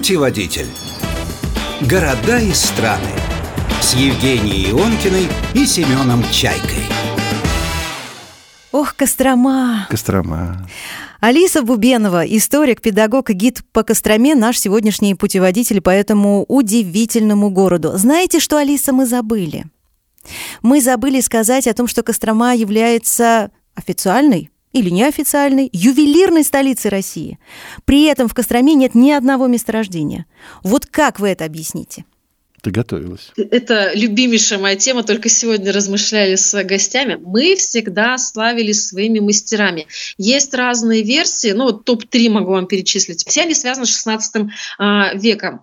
Путеводитель. 0.02 0.66
Города 1.88 2.40
и 2.40 2.52
страны. 2.54 3.12
С 3.80 3.94
Евгенией 3.94 4.72
Ионкиной 4.72 5.28
и 5.54 5.64
Семеном 5.64 6.24
Чайкой. 6.32 6.82
Ох, 8.72 8.96
Кострома! 8.96 9.86
Кострома. 9.88 10.68
Алиса 11.20 11.62
Бубенова, 11.62 12.26
историк, 12.26 12.80
педагог 12.80 13.30
и 13.30 13.32
гид 13.32 13.60
по 13.70 13.84
Костроме, 13.84 14.34
наш 14.34 14.58
сегодняшний 14.58 15.14
путеводитель 15.14 15.80
по 15.80 15.90
этому 15.90 16.46
удивительному 16.48 17.50
городу. 17.50 17.92
Знаете, 17.96 18.40
что, 18.40 18.56
Алиса, 18.56 18.92
мы 18.92 19.06
забыли? 19.06 19.66
Мы 20.62 20.80
забыли 20.80 21.20
сказать 21.20 21.68
о 21.68 21.74
том, 21.74 21.86
что 21.86 22.02
Кострома 22.02 22.56
является 22.56 23.52
официальной 23.76 24.50
или 24.72 24.90
неофициальной 24.90 25.68
ювелирной 25.72 26.44
столицей 26.44 26.90
России. 26.90 27.38
При 27.84 28.04
этом 28.04 28.28
в 28.28 28.34
Костроме 28.34 28.74
нет 28.74 28.94
ни 28.94 29.10
одного 29.10 29.46
месторождения. 29.46 30.26
Вот 30.62 30.86
как 30.86 31.20
вы 31.20 31.28
это 31.28 31.44
объясните? 31.44 32.04
Ты 32.62 32.70
готовилась. 32.70 33.32
Это 33.36 33.90
любимейшая 33.92 34.60
моя 34.60 34.76
тема, 34.76 35.02
только 35.02 35.28
сегодня 35.28 35.72
размышляли 35.72 36.36
с 36.36 36.62
гостями. 36.62 37.18
Мы 37.20 37.56
всегда 37.56 38.16
славились 38.18 38.86
своими 38.86 39.18
мастерами. 39.18 39.88
Есть 40.16 40.54
разные 40.54 41.02
версии, 41.02 41.50
ну 41.50 41.64
вот 41.64 41.84
топ-3 41.84 42.30
могу 42.30 42.52
вам 42.52 42.68
перечислить. 42.68 43.26
Все 43.26 43.42
они 43.42 43.54
связаны 43.54 43.86
с 43.86 43.90
16 43.90 44.46
а, 44.78 45.12
веком. 45.14 45.62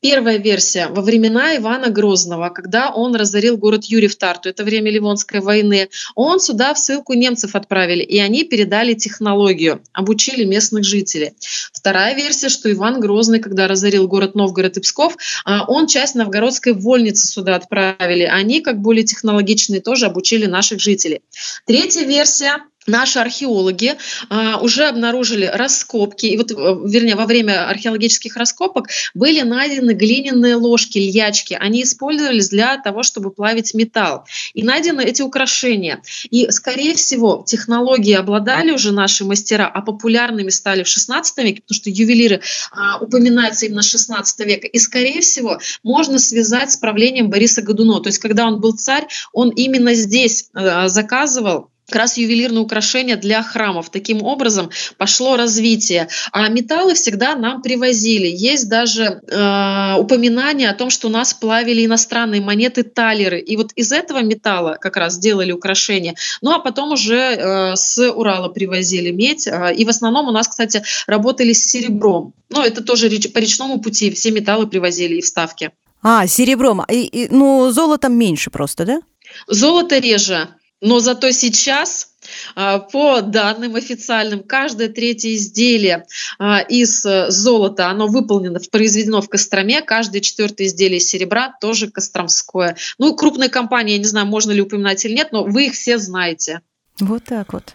Первая 0.00 0.36
версия. 0.36 0.88
Во 0.88 1.00
времена 1.00 1.56
Ивана 1.56 1.88
Грозного, 1.88 2.50
когда 2.50 2.90
он 2.90 3.14
разорил 3.14 3.56
город 3.56 3.84
Юрьев 3.84 4.16
Тарту, 4.16 4.50
это 4.50 4.64
время 4.64 4.90
Ливонской 4.90 5.40
войны, 5.40 5.88
он 6.14 6.40
сюда 6.40 6.74
в 6.74 6.78
ссылку 6.78 7.14
немцев 7.14 7.54
отправили, 7.54 8.02
и 8.02 8.18
они 8.18 8.44
передали 8.44 8.92
технологию, 8.94 9.82
обучили 9.92 10.44
местных 10.44 10.84
жителей. 10.84 11.32
Вторая 11.72 12.14
версия, 12.14 12.50
что 12.50 12.70
Иван 12.70 13.00
Грозный, 13.00 13.40
когда 13.40 13.66
разорил 13.66 14.06
город 14.06 14.34
Новгород 14.34 14.76
и 14.76 14.80
Псков, 14.80 15.16
а, 15.44 15.64
он 15.66 15.86
часть 15.86 16.14
новгородской 16.34 16.72
вольницы 16.72 17.26
сюда 17.26 17.54
отправили. 17.56 18.24
Они, 18.24 18.60
как 18.60 18.80
более 18.80 19.04
технологичные, 19.04 19.80
тоже 19.80 20.06
обучили 20.06 20.46
наших 20.46 20.80
жителей. 20.80 21.22
Третья 21.66 22.04
версия 22.04 22.56
Наши 22.86 23.18
археологи 23.18 23.96
а, 24.28 24.58
уже 24.58 24.84
обнаружили 24.84 25.46
раскопки, 25.46 26.26
и 26.26 26.36
вот, 26.36 26.50
э, 26.50 26.54
вернее, 26.54 27.16
во 27.16 27.24
время 27.24 27.68
археологических 27.68 28.36
раскопок 28.36 28.88
были 29.14 29.40
найдены 29.40 29.92
глиняные 29.92 30.56
ложки, 30.56 30.98
льячки. 30.98 31.56
Они 31.58 31.82
использовались 31.82 32.50
для 32.50 32.76
того, 32.76 33.02
чтобы 33.02 33.30
плавить 33.30 33.72
металл. 33.72 34.24
И 34.52 34.62
найдены 34.62 35.02
эти 35.02 35.22
украшения. 35.22 36.02
И, 36.30 36.50
скорее 36.50 36.94
всего, 36.94 37.42
технологии 37.46 38.14
обладали 38.14 38.70
уже 38.70 38.92
наши 38.92 39.24
мастера, 39.24 39.70
а 39.72 39.80
популярными 39.80 40.50
стали 40.50 40.82
в 40.82 40.88
16 40.88 41.38
веке, 41.38 41.62
потому 41.62 41.76
что 41.76 41.90
ювелиры 41.90 42.42
а, 42.70 42.98
упоминаются 42.98 43.66
именно 43.66 43.82
с 43.82 43.88
16 43.88 44.40
века. 44.40 44.66
И, 44.66 44.78
скорее 44.78 45.20
всего, 45.22 45.58
можно 45.82 46.18
связать 46.18 46.72
с 46.72 46.76
правлением 46.76 47.30
Бориса 47.30 47.62
Годунова. 47.62 48.02
То 48.02 48.08
есть, 48.08 48.18
когда 48.18 48.46
он 48.46 48.60
был 48.60 48.72
царь, 48.72 49.06
он 49.32 49.50
именно 49.50 49.94
здесь 49.94 50.50
а, 50.52 50.88
заказывал 50.88 51.70
как 51.86 51.96
раз 51.96 52.16
ювелирные 52.16 52.62
украшения 52.62 53.16
для 53.16 53.42
храмов. 53.42 53.90
Таким 53.90 54.22
образом 54.22 54.70
пошло 54.96 55.36
развитие. 55.36 56.08
А 56.32 56.48
металлы 56.48 56.94
всегда 56.94 57.34
нам 57.34 57.62
привозили. 57.62 58.26
Есть 58.26 58.68
даже 58.68 59.20
э, 59.26 59.94
упоминание 59.98 60.70
о 60.70 60.74
том, 60.74 60.90
что 60.90 61.08
у 61.08 61.10
нас 61.10 61.34
плавили 61.34 61.84
иностранные 61.84 62.40
монеты 62.40 62.84
талеры. 62.84 63.40
И 63.40 63.56
вот 63.56 63.72
из 63.74 63.92
этого 63.92 64.22
металла 64.22 64.78
как 64.80 64.96
раз 64.96 65.18
делали 65.18 65.52
украшения. 65.52 66.14
Ну 66.40 66.52
а 66.52 66.58
потом 66.58 66.92
уже 66.92 67.16
э, 67.16 67.76
с 67.76 68.10
Урала 68.10 68.48
привозили 68.48 69.10
медь. 69.10 69.46
Э, 69.46 69.74
и 69.74 69.84
в 69.84 69.88
основном 69.88 70.28
у 70.28 70.32
нас, 70.32 70.48
кстати, 70.48 70.82
работали 71.06 71.52
с 71.52 71.64
серебром. 71.64 72.32
Ну 72.48 72.62
это 72.62 72.82
тоже 72.82 73.10
по 73.28 73.38
речному 73.38 73.80
пути. 73.80 74.10
Все 74.10 74.30
металлы 74.30 74.66
привозили 74.66 75.16
и 75.16 75.20
вставки. 75.20 75.70
А, 76.02 76.26
серебром. 76.26 76.82
И, 76.90 77.04
и, 77.04 77.28
ну, 77.30 77.70
золотом 77.70 78.14
меньше 78.14 78.50
просто, 78.50 78.84
да? 78.84 79.00
Золото 79.48 79.98
реже. 79.98 80.48
Но 80.80 81.00
зато 81.00 81.30
сейчас, 81.30 82.08
а, 82.54 82.78
по 82.78 83.20
данным 83.20 83.76
официальным, 83.76 84.42
каждое 84.42 84.88
третье 84.88 85.34
изделие 85.34 86.06
а, 86.38 86.60
из 86.60 87.04
э, 87.06 87.30
золота, 87.30 87.88
оно 87.88 88.06
выполнено, 88.06 88.60
произведено 88.70 89.22
в 89.22 89.28
Костроме, 89.28 89.82
каждое 89.82 90.20
четвертое 90.20 90.66
изделие 90.66 90.98
из 90.98 91.08
серебра 91.08 91.54
тоже 91.60 91.90
костромское. 91.90 92.76
Ну, 92.98 93.14
крупные 93.14 93.48
компании, 93.48 93.92
я 93.92 93.98
не 93.98 94.04
знаю, 94.04 94.26
можно 94.26 94.52
ли 94.52 94.60
упоминать 94.60 95.04
или 95.04 95.14
нет, 95.14 95.28
но 95.32 95.44
вы 95.44 95.66
их 95.66 95.74
все 95.74 95.98
знаете. 95.98 96.60
Вот 97.00 97.24
так 97.24 97.52
вот. 97.52 97.74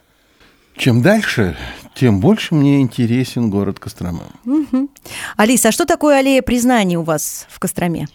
Чем 0.77 1.01
дальше, 1.01 1.57
тем 1.93 2.21
больше 2.21 2.55
мне 2.55 2.79
интересен 2.79 3.49
город 3.49 3.79
Кострома. 3.79 4.27
Мгм. 4.45 4.89
Алиса, 5.35 5.67
а 5.67 5.71
что 5.73 5.85
такое 5.85 6.19
аллея 6.19 6.41
признаний 6.41 6.95
у 6.95 7.01
вас 7.01 7.45
в 7.49 7.59
Костроме? 7.59 8.07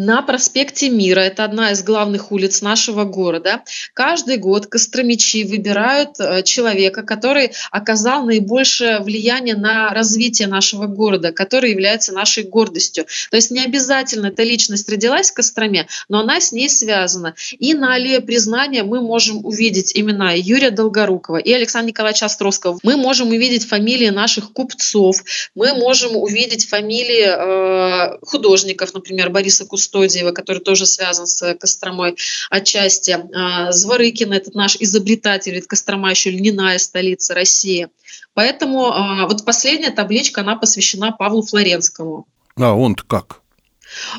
На 0.00 0.22
проспекте 0.22 0.90
Мира, 0.90 1.18
это 1.18 1.42
одна 1.42 1.72
из 1.72 1.82
главных 1.82 2.30
улиц 2.30 2.62
нашего 2.62 3.02
города, 3.02 3.64
каждый 3.94 4.36
год 4.36 4.68
костромичи 4.68 5.42
выбирают 5.42 6.20
э, 6.20 6.44
человека, 6.44 7.02
который 7.02 7.50
оказал 7.72 8.24
наибольшее 8.24 9.00
влияние 9.00 9.56
на 9.56 9.92
развитие 9.92 10.46
нашего 10.46 10.86
города, 10.86 11.32
который 11.32 11.72
является 11.72 12.12
нашей 12.12 12.44
гордостью. 12.44 13.06
То 13.32 13.38
есть 13.38 13.50
не 13.50 13.58
обязательно 13.58 14.26
эта 14.26 14.44
личность 14.44 14.88
родилась 14.88 15.32
в 15.32 15.34
Костроме, 15.34 15.88
но 16.08 16.20
она 16.20 16.40
с 16.40 16.52
ней 16.52 16.68
связана. 16.68 17.34
И 17.58 17.74
на 17.74 17.94
аллее 17.94 18.20
признания 18.20 18.84
мы 18.84 19.00
можем 19.00 19.44
увидеть 19.44 19.96
имена 19.96 20.30
Юрия 20.32 20.70
Долгорукова 20.70 21.38
и 21.38 21.52
Александра 21.52 21.88
Николаевича 21.88 22.26
Островского. 22.26 22.78
Мы 22.84 22.96
можем 22.96 23.30
увидеть 23.30 23.66
фамилии 23.66 24.10
наших 24.10 24.52
купцов, 24.52 25.24
мы 25.56 25.74
можем 25.74 26.14
увидеть 26.14 26.68
фамилии 26.68 28.12
э, 28.14 28.18
художников, 28.22 28.94
например, 28.94 29.30
Бориса 29.30 29.66
Кустодиева, 29.88 30.32
который 30.32 30.58
тоже 30.58 30.86
связан 30.86 31.26
с 31.26 31.54
Костромой 31.54 32.16
отчасти. 32.50 33.18
А, 33.34 33.72
Зворыкин, 33.72 34.32
этот 34.32 34.54
наш 34.54 34.76
изобретатель, 34.78 35.54
ведь 35.54 35.66
Кострома 35.66 36.10
еще 36.10 36.30
льняная 36.30 36.78
столица 36.78 37.34
России. 37.34 37.88
Поэтому 38.34 38.86
а, 38.86 39.26
вот 39.26 39.44
последняя 39.44 39.90
табличка, 39.90 40.42
она 40.42 40.56
посвящена 40.56 41.12
Павлу 41.12 41.42
Флоренскому. 41.42 42.26
А 42.56 42.74
он-то 42.74 43.04
как? 43.04 43.40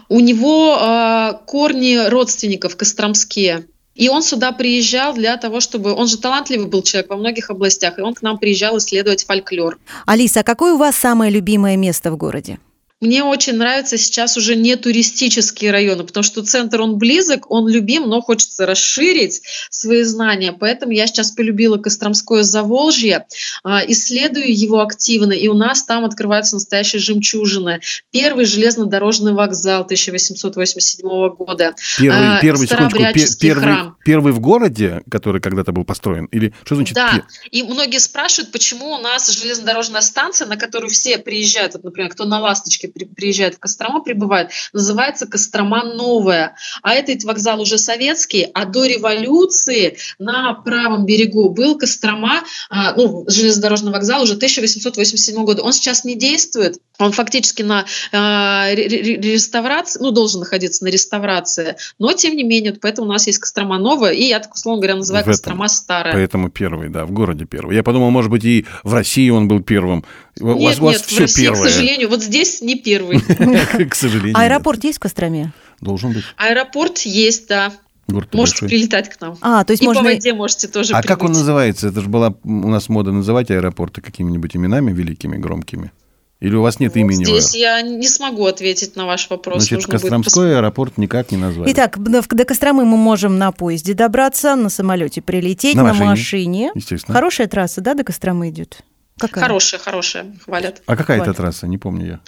У 0.09 0.19
него 0.19 0.77
а, 0.79 1.33
корни 1.45 2.09
родственников 2.09 2.75
костромские. 2.75 3.67
И 3.95 4.07
он 4.07 4.23
сюда 4.23 4.51
приезжал 4.53 5.13
для 5.13 5.35
того, 5.37 5.59
чтобы... 5.59 5.93
Он 5.93 6.07
же 6.07 6.17
талантливый 6.17 6.67
был 6.67 6.81
человек 6.83 7.09
во 7.09 7.17
многих 7.17 7.49
областях, 7.49 7.99
и 7.99 8.01
он 8.01 8.13
к 8.13 8.21
нам 8.21 8.37
приезжал 8.37 8.77
исследовать 8.77 9.25
фольклор. 9.25 9.77
Алиса, 10.05 10.39
а 10.39 10.43
какое 10.43 10.73
у 10.73 10.77
вас 10.77 10.95
самое 10.95 11.31
любимое 11.31 11.75
место 11.75 12.09
в 12.09 12.17
городе? 12.17 12.59
Мне 13.01 13.23
очень 13.23 13.53
нравятся 13.53 13.97
сейчас 13.97 14.35
уже 14.35 14.57
не 14.57 14.75
туристические 14.75 15.71
районы, 15.71 16.03
потому 16.03 16.21
что 16.21 16.43
центр, 16.43 16.81
он 16.81 16.97
близок, 16.97 17.49
он 17.49 17.69
любим, 17.69 18.09
но 18.09 18.21
хочется 18.21 18.65
расширить 18.65 19.41
свои 19.69 20.03
знания. 20.03 20.51
Поэтому 20.51 20.91
я 20.91 21.07
сейчас 21.07 21.31
полюбила 21.31 21.77
Костромское 21.77 22.43
Заволжье, 22.43 23.25
а, 23.63 23.81
исследую 23.87 24.53
его 24.53 24.81
активно, 24.81 25.31
и 25.31 25.47
у 25.47 25.53
нас 25.53 25.83
там 25.83 26.03
открываются 26.03 26.55
настоящие 26.55 26.99
жемчужины. 26.99 27.79
Первый 28.11 28.43
железнодорожный 28.43 29.31
вокзал 29.31 29.85
1887 29.85 31.29
года. 31.29 31.75
Первый, 31.97 32.37
а, 32.37 32.41
первый, 32.41 32.67
секундочку, 32.67 33.39
первый, 33.39 33.61
храм. 33.63 33.97
первый 34.03 34.33
в 34.33 34.41
городе, 34.41 35.03
который 35.09 35.39
когда-то 35.39 35.71
был 35.71 35.85
построен? 35.85 36.25
Или 36.25 36.53
что 36.65 36.75
значит 36.75 36.95
Да, 36.95 37.13
пе- 37.13 37.49
и 37.49 37.63
многие 37.63 37.99
спрашивают, 37.99 38.51
почему 38.51 38.91
у 38.95 38.97
нас 38.97 39.31
железнодорожная 39.31 40.01
станция, 40.01 40.47
на 40.47 40.57
которую 40.57 40.89
все 40.89 41.17
приезжают, 41.17 41.75
вот, 41.75 41.85
например, 41.85 42.09
кто 42.09 42.25
на 42.25 42.41
«Ласточке» 42.41 42.88
приезжает 43.15 43.55
в 43.55 43.59
Кострому, 43.59 44.01
прибывает, 44.03 44.51
называется 44.73 45.25
Кострома 45.27 45.83
Новая. 45.83 46.55
А 46.81 46.93
этот 46.93 47.23
вокзал 47.23 47.61
уже 47.61 47.77
советский, 47.77 48.47
а 48.53 48.65
до 48.65 48.85
революции 48.85 49.97
на 50.17 50.53
правом 50.53 51.05
берегу 51.05 51.49
был 51.49 51.77
Кострома, 51.77 52.43
а, 52.69 52.93
ну, 52.95 53.25
железнодорожный 53.27 53.91
вокзал 53.91 54.23
уже 54.23 54.35
1887 54.35 55.43
года. 55.45 55.61
Он 55.63 55.73
сейчас 55.73 56.03
не 56.03 56.15
действует, 56.15 56.79
он 56.97 57.11
фактически 57.11 57.61
на 57.61 57.85
а, 58.11 58.67
ре- 58.73 58.87
ре- 58.87 59.17
реставрации, 59.17 59.99
ну, 60.01 60.11
должен 60.11 60.39
находиться 60.39 60.83
на 60.83 60.89
реставрации, 60.89 61.75
но 61.97 62.13
тем 62.13 62.35
не 62.35 62.43
менее, 62.43 62.73
поэтому 62.79 63.07
у 63.07 63.11
нас 63.11 63.27
есть 63.27 63.39
Кострома 63.39 63.77
Новая, 63.77 64.11
и 64.11 64.23
я 64.23 64.39
так, 64.39 64.53
условно 64.53 64.81
говоря, 64.81 64.95
называю 64.97 65.23
В 65.25 65.27
этом. 65.27 65.33
Кострома 65.37 65.67
Старая. 65.67 66.13
Поэтому 66.13 66.49
первый, 66.49 66.89
да, 66.89 67.05
в 67.05 67.11
городе 67.11 67.45
первый. 67.45 67.75
Я 67.75 67.83
подумал, 67.83 68.09
может 68.11 68.31
быть, 68.31 68.43
и 68.43 68.65
в 68.83 68.93
России 68.93 69.29
он 69.29 69.47
был 69.47 69.61
первым. 69.61 70.03
У 70.39 70.53
Нет, 70.53 70.57
вас, 70.69 70.79
вас 70.79 70.93
нет, 70.93 71.01
в 71.01 71.05
все 71.07 71.21
России, 71.21 71.41
первое. 71.43 71.59
к 71.67 71.69
сожалению, 71.71 72.09
вот 72.09 72.23
здесь 72.23 72.61
не 72.61 72.75
первый. 72.79 73.19
К 73.89 73.95
сожалению. 73.95 74.37
Аэропорт 74.37 74.83
есть 74.83 74.97
в 74.97 75.01
Костроме? 75.01 75.51
Должен 75.81 76.13
быть. 76.13 76.23
Аэропорт 76.37 76.99
есть, 76.99 77.47
да. 77.47 77.71
Город 78.07 78.33
Можете 78.33 78.61
большой. 78.61 78.69
прилетать 78.69 79.09
к 79.09 79.21
нам. 79.21 79.37
А, 79.41 79.63
то 79.63 79.71
есть 79.71 79.83
И 79.83 79.85
можно... 79.85 80.01
по 80.01 80.09
воде 80.09 80.33
можете 80.33 80.67
тоже 80.67 80.93
А 80.93 81.01
как 81.03 81.21
он 81.21 81.27
прибыть. 81.27 81.37
называется? 81.37 81.89
Это 81.89 82.01
же 82.01 82.09
была 82.09 82.33
у 82.43 82.69
нас 82.69 82.89
мода 82.89 83.11
называть 83.11 83.51
аэропорты 83.51 84.01
какими-нибудь 84.01 84.55
именами 84.55 84.91
великими, 84.91 85.37
громкими. 85.37 85.91
Или 86.39 86.55
у 86.55 86.61
вас 86.63 86.79
нет 86.79 86.95
Вот 86.95 87.01
имени? 87.01 87.23
Здесь 87.25 87.53
я 87.53 87.81
не 87.83 88.07
смогу 88.07 88.45
ответить 88.45 88.95
на 88.95 89.05
ваш 89.05 89.29
вопрос. 89.29 89.57
Значит, 89.57 89.71
Нужно 89.79 89.87
будет 89.91 90.01
Костромской 90.01 90.57
аэропорт 90.57 90.97
никак 90.97 91.31
не 91.31 91.37
назвали. 91.37 91.71
Итак, 91.71 91.99
до 92.01 92.45
Костромы 92.45 92.83
мы 92.85 92.97
можем 92.97 93.37
на 93.37 93.51
поезде 93.51 93.93
добраться, 93.93 94.55
на 94.55 94.69
самолете 94.69 95.21
прилететь, 95.21 95.75
На 95.75 95.83
на, 95.83 95.89
машине. 95.89 96.05
машине. 96.09 96.71
Естественно. 96.75 97.13
Хорошая 97.13 97.47
трасса, 97.47 97.81
да, 97.81 97.93
до 97.93 98.03
Костромы 98.03 98.49
идет? 98.49 98.79
Какая? 99.19 99.43
Хорошая, 99.43 99.79
хорошая, 99.81 100.25
хвалят. 100.45 100.81
А 100.87 100.95
какая 100.95 101.17
это 101.17 101.25
Хватит. 101.25 101.37
трасса? 101.37 101.67
Не 101.67 101.77
помню 101.77 102.05
я. 102.07 102.19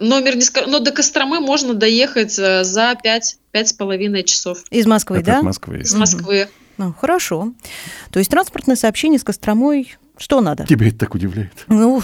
Номер 0.00 0.36
не 0.36 0.42
скажу, 0.42 0.68
но 0.70 0.78
до 0.80 0.90
Костромы 0.92 1.40
можно 1.40 1.74
доехать 1.74 2.38
э, 2.38 2.64
за 2.64 2.94
пять, 3.02 3.38
пять 3.52 3.68
с 3.68 3.72
половиной 3.72 4.22
часов 4.24 4.58
Из 4.70 4.86
Москвы, 4.86 5.18
Это 5.18 5.26
да? 5.26 5.38
от 5.38 5.44
Москвы. 5.44 5.78
из. 5.80 5.94
Москвы. 5.94 6.48
Ну, 6.78 6.94
хорошо. 6.98 7.52
То 8.10 8.18
есть 8.18 8.30
транспортное 8.30 8.76
сообщение 8.76 9.18
с 9.18 9.24
Костромой, 9.24 9.96
что 10.16 10.40
надо? 10.40 10.66
Тебя 10.66 10.88
это 10.88 10.98
так 10.98 11.14
удивляет. 11.14 11.52
Ну, 11.68 12.02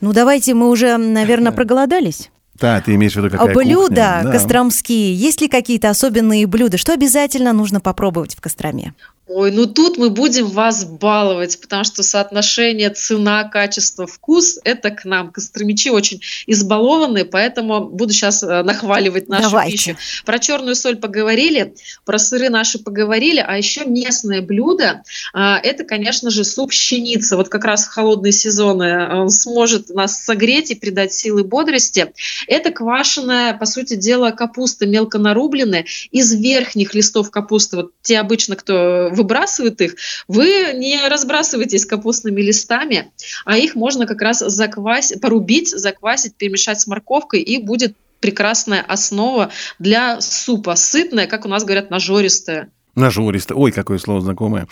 ну 0.00 0.12
давайте 0.12 0.54
мы 0.54 0.68
уже, 0.70 0.96
наверное, 0.96 1.52
проголодались. 1.52 2.30
Да, 2.54 2.80
ты 2.80 2.94
имеешь 2.94 3.14
в 3.14 3.16
виду 3.16 3.26
А 3.28 3.30
какая 3.30 3.54
блюда 3.54 3.88
кухня? 3.88 4.20
Да. 4.24 4.30
костромские, 4.32 5.14
есть 5.14 5.40
ли 5.40 5.48
какие-то 5.48 5.90
особенные 5.90 6.46
блюда? 6.46 6.78
Что 6.78 6.92
обязательно 6.92 7.52
нужно 7.52 7.80
попробовать 7.80 8.36
в 8.36 8.40
Костроме? 8.40 8.94
Ой, 9.26 9.50
ну 9.52 9.66
тут 9.66 9.96
мы 9.96 10.10
будем 10.10 10.48
вас 10.48 10.84
баловать, 10.84 11.58
потому 11.58 11.82
что 11.84 12.02
соотношение 12.02 12.90
цена, 12.90 13.44
качество, 13.44 14.06
вкус– 14.06 14.58
это 14.64 14.90
к 14.90 15.06
нам. 15.06 15.32
Костромичи 15.32 15.88
очень 15.88 16.20
избалованные, 16.46 17.24
поэтому 17.24 17.88
буду 17.88 18.12
сейчас 18.12 18.42
нахваливать 18.42 19.30
нашу 19.30 19.44
Давайте. 19.44 19.76
пищу. 19.94 19.96
Про 20.26 20.38
черную 20.38 20.74
соль 20.74 20.96
поговорили, 20.96 21.74
про 22.04 22.18
сыры 22.18 22.50
наши 22.50 22.78
поговорили, 22.78 23.42
а 23.44 23.56
еще 23.56 23.86
местное 23.86 24.42
блюдо 24.42 25.02
а,– 25.32 25.58
это, 25.62 25.84
конечно 25.84 26.28
же, 26.28 26.44
суп 26.44 26.70
щеница. 26.70 27.38
Вот 27.38 27.48
как 27.48 27.64
раз 27.64 27.86
в 27.86 27.88
холодные 27.88 28.32
сезоны 28.32 29.08
он 29.08 29.30
сможет 29.30 29.88
нас 29.88 30.22
согреть 30.22 30.70
и 30.70 30.74
придать 30.74 31.14
силы 31.14 31.44
бодрости. 31.44 32.12
Это 32.46 32.70
квашеная, 32.70 33.54
по 33.54 33.64
сути 33.64 33.96
дела, 33.96 34.32
капуста 34.32 34.86
мелко 34.86 35.18
нарубленная 35.18 35.86
из 36.10 36.34
верхних 36.34 36.94
листов 36.94 37.30
капусты. 37.30 37.76
Вот 37.76 37.92
те 38.02 38.18
обычно, 38.18 38.54
кто 38.56 39.13
выбрасывает 39.14 39.80
их, 39.80 39.96
вы 40.28 40.72
не 40.74 41.08
разбрасываетесь 41.08 41.86
капустными 41.86 42.40
листами, 42.40 43.12
а 43.44 43.56
их 43.56 43.74
можно 43.74 44.06
как 44.06 44.20
раз 44.20 44.40
заквасить, 44.40 45.20
порубить, 45.20 45.70
заквасить, 45.70 46.34
перемешать 46.34 46.80
с 46.80 46.86
морковкой, 46.86 47.40
и 47.40 47.58
будет 47.58 47.96
прекрасная 48.20 48.80
основа 48.80 49.50
для 49.78 50.20
супа. 50.20 50.76
Сытная, 50.76 51.26
как 51.26 51.44
у 51.44 51.48
нас 51.48 51.64
говорят, 51.64 51.90
нажористая. 51.90 52.70
Нажористая. 52.94 53.58
Ой, 53.58 53.72
какое 53.72 53.98
слово 53.98 54.20
знакомое. 54.20 54.68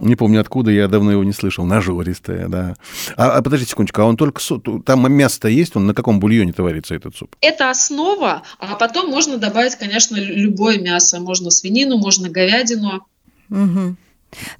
Не 0.00 0.14
помню 0.14 0.40
откуда, 0.40 0.70
я 0.70 0.88
давно 0.88 1.12
его 1.12 1.24
не 1.24 1.32
слышал. 1.32 1.64
Нажористая, 1.64 2.48
да. 2.48 2.74
А, 3.16 3.38
а 3.38 3.42
подождите 3.42 3.70
секундочку, 3.70 4.02
а 4.02 4.04
он 4.04 4.16
только... 4.16 4.40
Там 4.84 5.12
мясо 5.12 5.48
есть, 5.48 5.74
он 5.74 5.86
на 5.86 5.94
каком 5.94 6.20
бульоне-то 6.20 6.62
варится 6.62 6.94
этот 6.94 7.16
суп? 7.16 7.34
Это 7.40 7.70
основа, 7.70 8.42
а 8.58 8.76
потом 8.76 9.10
можно 9.10 9.38
добавить, 9.38 9.74
конечно, 9.76 10.16
любое 10.16 10.78
мясо. 10.78 11.18
Можно 11.18 11.50
свинину, 11.50 11.96
можно 11.96 12.28
говядину. 12.28 13.06
Мгм. 13.48 13.96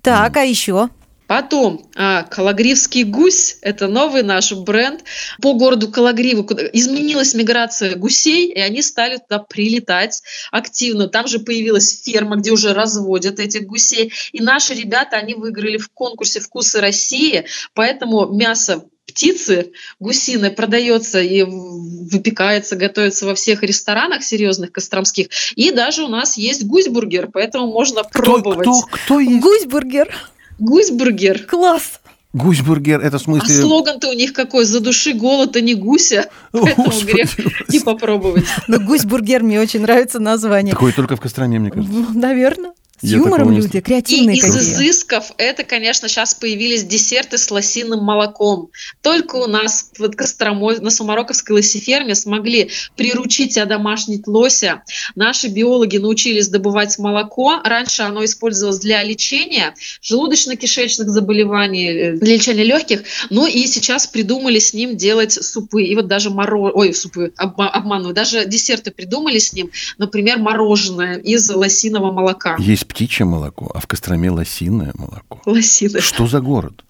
Так, 0.02 0.36
а 0.36 0.44
еще? 0.44 0.88
Потом 1.26 1.90
а, 1.96 2.22
Калагривский 2.22 3.02
гусь– 3.02 3.56
это 3.60 3.88
новый 3.88 4.22
наш 4.22 4.52
бренд. 4.52 5.02
По 5.42 5.54
городу 5.54 5.90
Калагриву 5.90 6.46
изменилась 6.72 7.34
миграция 7.34 7.96
гусей, 7.96 8.52
и 8.52 8.60
они 8.60 8.80
стали 8.80 9.16
туда 9.16 9.40
прилетать 9.40 10.22
активно. 10.52 11.08
Там 11.08 11.26
же 11.26 11.40
появилась 11.40 12.00
ферма, 12.00 12.36
где 12.36 12.52
уже 12.52 12.74
разводят 12.74 13.40
этих 13.40 13.66
гусей. 13.66 14.12
И 14.30 14.40
наши 14.40 14.74
ребята, 14.74 15.16
они 15.16 15.34
выиграли 15.34 15.78
в 15.78 15.88
конкурсе 15.90 16.38
«Вкусы 16.38 16.80
России», 16.80 17.44
поэтому 17.74 18.32
мясо 18.32 18.84
птицы 19.06 19.72
гусиной 19.98 20.50
продается 20.50 21.20
и 21.20 21.42
в- 21.42 21.95
выпекается, 22.10 22.76
готовится 22.76 23.26
во 23.26 23.34
всех 23.34 23.62
ресторанах 23.62 24.22
серьезных 24.22 24.72
костромских. 24.72 25.28
И 25.54 25.70
даже 25.70 26.04
у 26.04 26.08
нас 26.08 26.36
есть 26.36 26.64
гусь-бургер, 26.64 27.28
поэтому 27.32 27.66
можно 27.66 28.02
Кто, 28.04 28.22
пробовать. 28.22 28.60
кто, 28.60 28.80
кто 28.90 29.20
есть? 29.20 29.40
Гусь-бургер. 29.42 30.14
Гусь-бургер. 30.58 31.44
Класс. 31.44 32.00
Гусь-бургер, 32.32 33.00
это 33.00 33.18
в 33.18 33.22
А 33.22 33.24
смысле... 33.24 33.54
слоган-то 33.62 34.08
у 34.10 34.12
них 34.12 34.34
какой? 34.34 34.66
«Задуши 34.66 35.14
голод, 35.14 35.56
а 35.56 35.60
не 35.62 35.74
гуся». 35.74 36.28
Поэтому 36.52 36.86
Господи, 36.86 37.12
грех 37.12 37.68
не 37.70 37.80
попробовать. 37.80 38.44
Ну, 38.68 38.78
гусь-бургер 38.80 39.42
мне 39.42 39.58
очень 39.58 39.80
нравится 39.80 40.18
название. 40.18 40.72
Такое 40.74 40.92
только 40.92 41.16
в 41.16 41.20
Костроме, 41.20 41.58
мне 41.58 41.70
кажется. 41.70 41.94
Наверное. 42.14 42.72
Юмором 43.12 43.52
люди, 43.52 43.76
И 43.76 43.80
креативные 43.80 44.36
из 44.36 44.44
какие. 44.44 44.60
изысков 44.60 45.32
это, 45.38 45.64
конечно, 45.64 46.08
сейчас 46.08 46.34
появились 46.34 46.84
десерты 46.84 47.38
с 47.38 47.50
лосиным 47.50 48.02
молоком. 48.02 48.70
Только 49.02 49.36
у 49.36 49.46
нас 49.46 49.90
в 49.98 50.08
Костромой, 50.10 50.78
на 50.80 50.90
Сумароковской 50.90 51.56
лосиферме 51.56 52.14
смогли 52.14 52.70
приручить 52.96 53.56
и 53.56 53.60
одомашнить 53.60 54.26
лося. 54.26 54.82
Наши 55.14 55.48
биологи 55.48 55.98
научились 55.98 56.48
добывать 56.48 56.98
молоко. 56.98 57.60
Раньше 57.64 58.02
оно 58.02 58.24
использовалось 58.24 58.78
для 58.78 59.02
лечения 59.02 59.74
желудочно-кишечных 60.02 61.08
заболеваний, 61.08 61.88
э, 61.88 62.12
для 62.16 62.34
лечения 62.34 62.64
легких. 62.64 63.02
Ну 63.30 63.46
и 63.46 63.66
сейчас 63.66 64.06
придумали 64.06 64.58
с 64.58 64.72
ним 64.72 64.96
делать 64.96 65.32
супы. 65.32 65.82
И 65.84 65.94
вот 65.94 66.06
даже 66.08 66.30
моро... 66.30 66.70
Ой, 66.72 66.94
супы, 66.94 67.32
обма- 67.38 67.68
обманываю. 67.68 68.14
Даже 68.14 68.46
десерты 68.46 68.90
придумали 68.90 69.38
с 69.38 69.52
ним. 69.52 69.70
Например, 69.98 70.38
мороженое 70.38 71.18
из 71.18 71.48
лосиного 71.50 72.12
молока. 72.12 72.56
Есть 72.58 72.86
птичье 72.96 73.26
молоко, 73.26 73.70
а 73.74 73.80
в 73.80 73.86
Костроме 73.86 74.30
лосиное 74.30 74.92
молоко. 74.94 75.42
Лосины. 75.44 76.00
Что 76.00 76.26
за 76.26 76.40
город? 76.40 76.82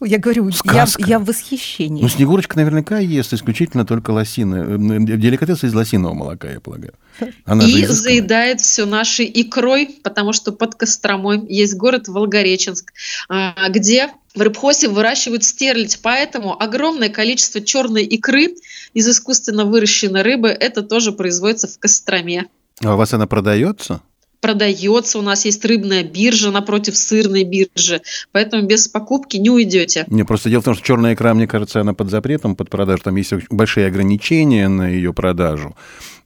Я 0.00 0.18
говорю, 0.18 0.48
я, 0.48 0.54
Сказка. 0.54 1.04
я 1.04 1.18
в 1.18 1.24
восхищении. 1.24 2.00
Ну, 2.00 2.08
Снегурочка 2.08 2.56
наверняка 2.56 2.98
ест 2.98 3.32
исключительно 3.32 3.84
только 3.84 4.10
лосины. 4.12 4.78
Деликатес 5.16 5.64
из 5.64 5.74
лосиного 5.74 6.14
молока, 6.14 6.48
я 6.48 6.60
полагаю. 6.60 6.94
Она 7.44 7.64
и 7.64 7.84
заедает 7.86 8.60
все 8.60 8.86
нашей 8.86 9.30
икрой, 9.32 9.98
потому 10.04 10.32
что 10.32 10.52
под 10.52 10.76
Костромой 10.76 11.44
есть 11.48 11.76
город 11.76 12.06
Волгореченск, 12.06 12.92
а, 13.28 13.68
где 13.68 14.10
в 14.36 14.40
рыбхозе 14.40 14.88
выращивают 14.88 15.42
стерлядь, 15.42 15.98
поэтому 16.02 16.60
огромное 16.60 17.08
количество 17.08 17.60
черной 17.60 18.04
икры 18.04 18.54
из 18.94 19.08
искусственно 19.08 19.64
выращенной 19.64 20.22
рыбы 20.22 20.48
это 20.48 20.82
тоже 20.82 21.10
производится 21.10 21.66
в 21.66 21.78
Костроме. 21.80 22.46
А 22.80 22.94
у 22.94 22.96
вас 22.96 23.12
она 23.12 23.26
продается? 23.26 24.02
Продается, 24.42 25.20
у 25.20 25.22
нас 25.22 25.44
есть 25.44 25.64
рыбная 25.64 26.02
биржа 26.02 26.50
напротив 26.50 26.96
сырной 26.96 27.44
биржи, 27.44 28.02
поэтому 28.32 28.64
без 28.66 28.88
покупки 28.88 29.36
не 29.36 29.50
уйдете. 29.50 30.04
Не, 30.08 30.24
просто 30.24 30.50
дело 30.50 30.62
в 30.62 30.64
том, 30.64 30.74
что 30.74 30.84
черная 30.84 31.14
икра, 31.14 31.32
мне 31.32 31.46
кажется, 31.46 31.80
она 31.80 31.94
под 31.94 32.10
запретом, 32.10 32.56
под 32.56 32.68
продажу. 32.68 33.02
Там 33.04 33.14
есть 33.14 33.32
большие 33.50 33.86
ограничения 33.86 34.66
на 34.66 34.88
ее 34.88 35.14
продажу. 35.14 35.76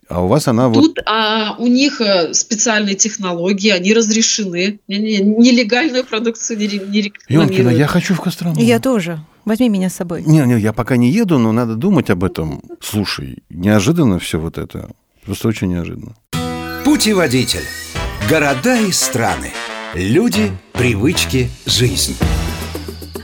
А 0.09 0.25
у 0.25 0.29
вас 0.29 0.49
она 0.49 0.69
вот... 0.69 0.81
Тут 0.81 0.99
а, 1.05 1.57
у 1.59 1.67
них 1.67 2.01
э, 2.01 2.33
специальные 2.33 2.95
технологии, 2.95 3.69
они 3.69 3.93
разрешены. 3.93 4.79
Не- 4.89 4.99
не- 4.99 5.19
Нелегальную 5.21 6.05
продукцию 6.05 6.59
не, 6.59 6.69
не 6.69 7.03
рекламируют. 7.03 7.77
я 7.77 7.87
хочу 7.87 8.15
в 8.15 8.21
Кострому. 8.23 8.59
Я 8.59 8.81
тоже. 8.81 9.21
Возьми 9.45 9.69
меня 9.69 9.91
с 9.91 9.95
собой. 9.95 10.23
Не, 10.25 10.41
не, 10.47 10.59
я 10.59 10.73
пока 10.73 10.97
не 10.97 11.11
еду, 11.11 11.39
но 11.39 11.53
надо 11.53 11.75
думать 11.75 12.09
об 12.09 12.25
этом. 12.25 12.63
Слушай, 12.81 13.43
неожиданно 13.51 14.19
все 14.19 14.41
вот 14.41 14.57
это. 14.57 14.89
Просто 15.27 15.49
очень 15.49 15.69
неожиданно. 15.69 16.15
Путеводитель. 16.83 17.65
Города 18.29 18.77
и 18.77 18.91
страны. 18.91 19.53
Люди, 19.95 20.51
привычки, 20.73 21.49
жизнь. 21.65 22.17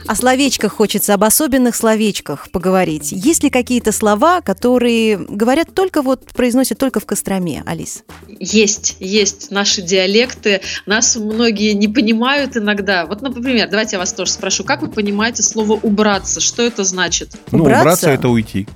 О 0.07 0.15
словечках 0.15 0.71
хочется, 0.71 1.13
об 1.13 1.25
особенных 1.25 1.75
словечках 1.75 2.49
поговорить. 2.51 3.11
Есть 3.11 3.43
ли 3.43 3.49
какие-то 3.49 3.91
слова, 3.91 4.39
которые 4.39 5.17
говорят 5.17 5.73
только 5.73 6.01
вот, 6.01 6.25
произносят 6.27 6.77
только 6.77 7.01
в 7.01 7.05
Костроме, 7.05 7.63
Алис? 7.65 8.05
Есть, 8.39 8.95
есть 9.01 9.51
наши 9.51 9.81
диалекты. 9.81 10.61
Нас 10.85 11.17
многие 11.17 11.73
не 11.73 11.89
понимают 11.89 12.55
иногда. 12.55 13.05
Вот, 13.05 13.21
например, 13.21 13.69
давайте 13.69 13.95
я 13.97 13.99
вас 13.99 14.13
тоже 14.13 14.31
спрошу, 14.31 14.63
как 14.63 14.81
вы 14.81 14.89
понимаете 14.89 15.43
слово 15.43 15.73
«убраться»? 15.73 16.39
Что 16.39 16.63
это 16.63 16.85
значит? 16.85 17.35
Ну, 17.51 17.63
Убраться? 17.63 17.81
убраться 17.81 18.09
это 18.09 18.29
уйти. 18.29 18.67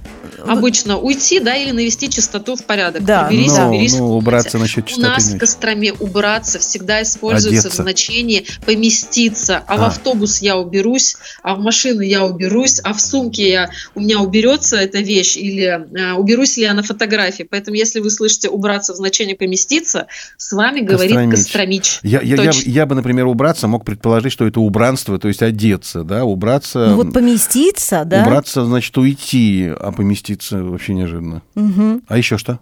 Обычно 0.45 0.97
уйти, 0.97 1.39
да, 1.39 1.55
или 1.55 1.71
навести 1.71 2.09
чистоту 2.09 2.55
в 2.55 2.63
порядок. 2.63 3.03
Да. 3.03 3.27
Уберись, 3.27 3.57
ну, 3.57 3.69
уберись 3.69 3.93
в 3.93 3.97
ну, 3.99 4.17
убраться 4.17 4.57
насчет 4.57 4.85
У 4.85 4.87
чистоты. 4.87 5.07
нас 5.09 5.33
в. 5.33 5.37
Костроме 5.37 5.93
убраться 5.93 6.59
всегда 6.59 7.01
используется 7.01 7.67
Одеться. 7.67 7.81
в 7.81 7.83
значении 7.83 8.45
поместиться. 8.65 9.63
А, 9.67 9.77
в 9.77 9.81
А. 9.81 9.87
автобус 9.87 10.41
я 10.41 10.57
уберусь, 10.57 11.15
а 11.43 11.55
в 11.55 11.59
машину 11.59 12.01
я 12.01 12.25
уберусь, 12.25 12.79
а 12.83 12.93
в 12.93 13.01
сумке 13.01 13.49
я, 13.49 13.69
у 13.95 14.01
меня 14.01 14.19
уберется 14.19 14.77
эта 14.77 14.99
вещь, 14.99 15.37
или 15.37 15.65
а, 15.65 16.15
уберусь 16.15 16.57
ли 16.57 16.63
я 16.63 16.73
на 16.73 16.83
фотографии. 16.83 17.43
Поэтому, 17.43 17.75
если 17.75 17.99
вы 17.99 18.09
слышите 18.09 18.49
убраться 18.49 18.93
в 18.93 18.95
значении 18.97 19.33
поместиться, 19.33 20.07
с 20.37 20.51
вами 20.53 20.81
говорит 20.81 21.15
Костромич. 21.31 21.45
Костромич. 21.45 21.99
Я, 22.03 22.21
я, 22.21 22.43
я, 22.43 22.51
я 22.65 22.85
бы, 22.85 22.95
например, 22.95 23.25
убраться 23.25 23.67
мог 23.67 23.85
предположить, 23.85 24.31
что 24.31 24.45
это 24.45 24.59
убранство, 24.59 25.17
то 25.17 25.27
есть 25.27 25.41
одеться, 25.41 26.03
да, 26.03 26.25
убраться. 26.25 26.87
Ну 26.87 26.95
вот 26.97 27.13
поместиться, 27.13 28.03
да? 28.05 28.21
Убраться, 28.21 28.65
значит, 28.65 28.97
уйти, 28.97 29.71
а 29.79 29.91
поместиться 29.91 30.26
вообще 30.51 30.93
неожиданно. 30.93 31.41
Мгм. 31.55 32.03
А 32.07 32.17
еще 32.17 32.37
что? 32.37 32.59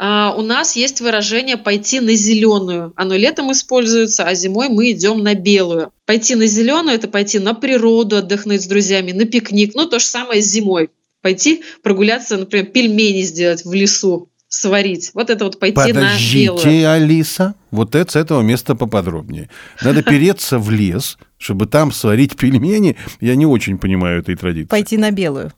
А, 0.00 0.32
у 0.36 0.42
нас 0.42 0.76
есть 0.76 1.00
выражение 1.00 1.56
«пойти 1.56 1.98
на 1.98 2.14
зеленую». 2.14 2.92
Оно 2.94 3.16
летом 3.16 3.50
используется, 3.50 4.24
а 4.24 4.34
зимой 4.34 4.68
мы 4.68 4.92
идем 4.92 5.24
на 5.24 5.34
белую. 5.34 5.90
Пойти 6.06 6.36
на 6.36 6.46
зеленую– 6.46 6.94
это 6.96 7.08
пойти 7.08 7.40
на 7.40 7.52
природу, 7.52 8.16
отдохнуть 8.16 8.62
с 8.62 8.66
друзьями, 8.66 9.10
на 9.10 9.24
пикник. 9.24 9.74
Ну, 9.74 9.86
то 9.86 9.98
же 9.98 10.04
самое 10.04 10.40
зимой. 10.40 10.90
Пойти 11.20 11.64
прогуляться, 11.82 12.36
например, 12.36 12.66
пельмени 12.66 13.22
сделать 13.22 13.64
в 13.64 13.72
лесу, 13.72 14.28
сварить. 14.46 15.10
Вот 15.14 15.30
это 15.30 15.44
вот 15.44 15.58
пойти 15.58 15.92
на 15.92 16.12
белую. 16.32 16.58
Подождите, 16.58 16.86
Алиса, 16.86 17.54
вот 17.72 17.96
это 17.96 18.12
с 18.12 18.16
этого 18.16 18.40
места 18.40 18.76
поподробнее. 18.76 19.50
Надо 19.82 20.02
переться 20.02 20.60
в 20.60 20.70
лес, 20.70 21.18
чтобы 21.38 21.66
там 21.66 21.90
сварить 21.90 22.36
пельмени. 22.36 22.96
Я 23.20 23.34
не 23.34 23.46
очень 23.46 23.78
понимаю 23.78 24.20
этой 24.20 24.36
традиции. 24.36 24.68
Пойти 24.68 24.96
на 24.96 25.10
белую. 25.10 25.52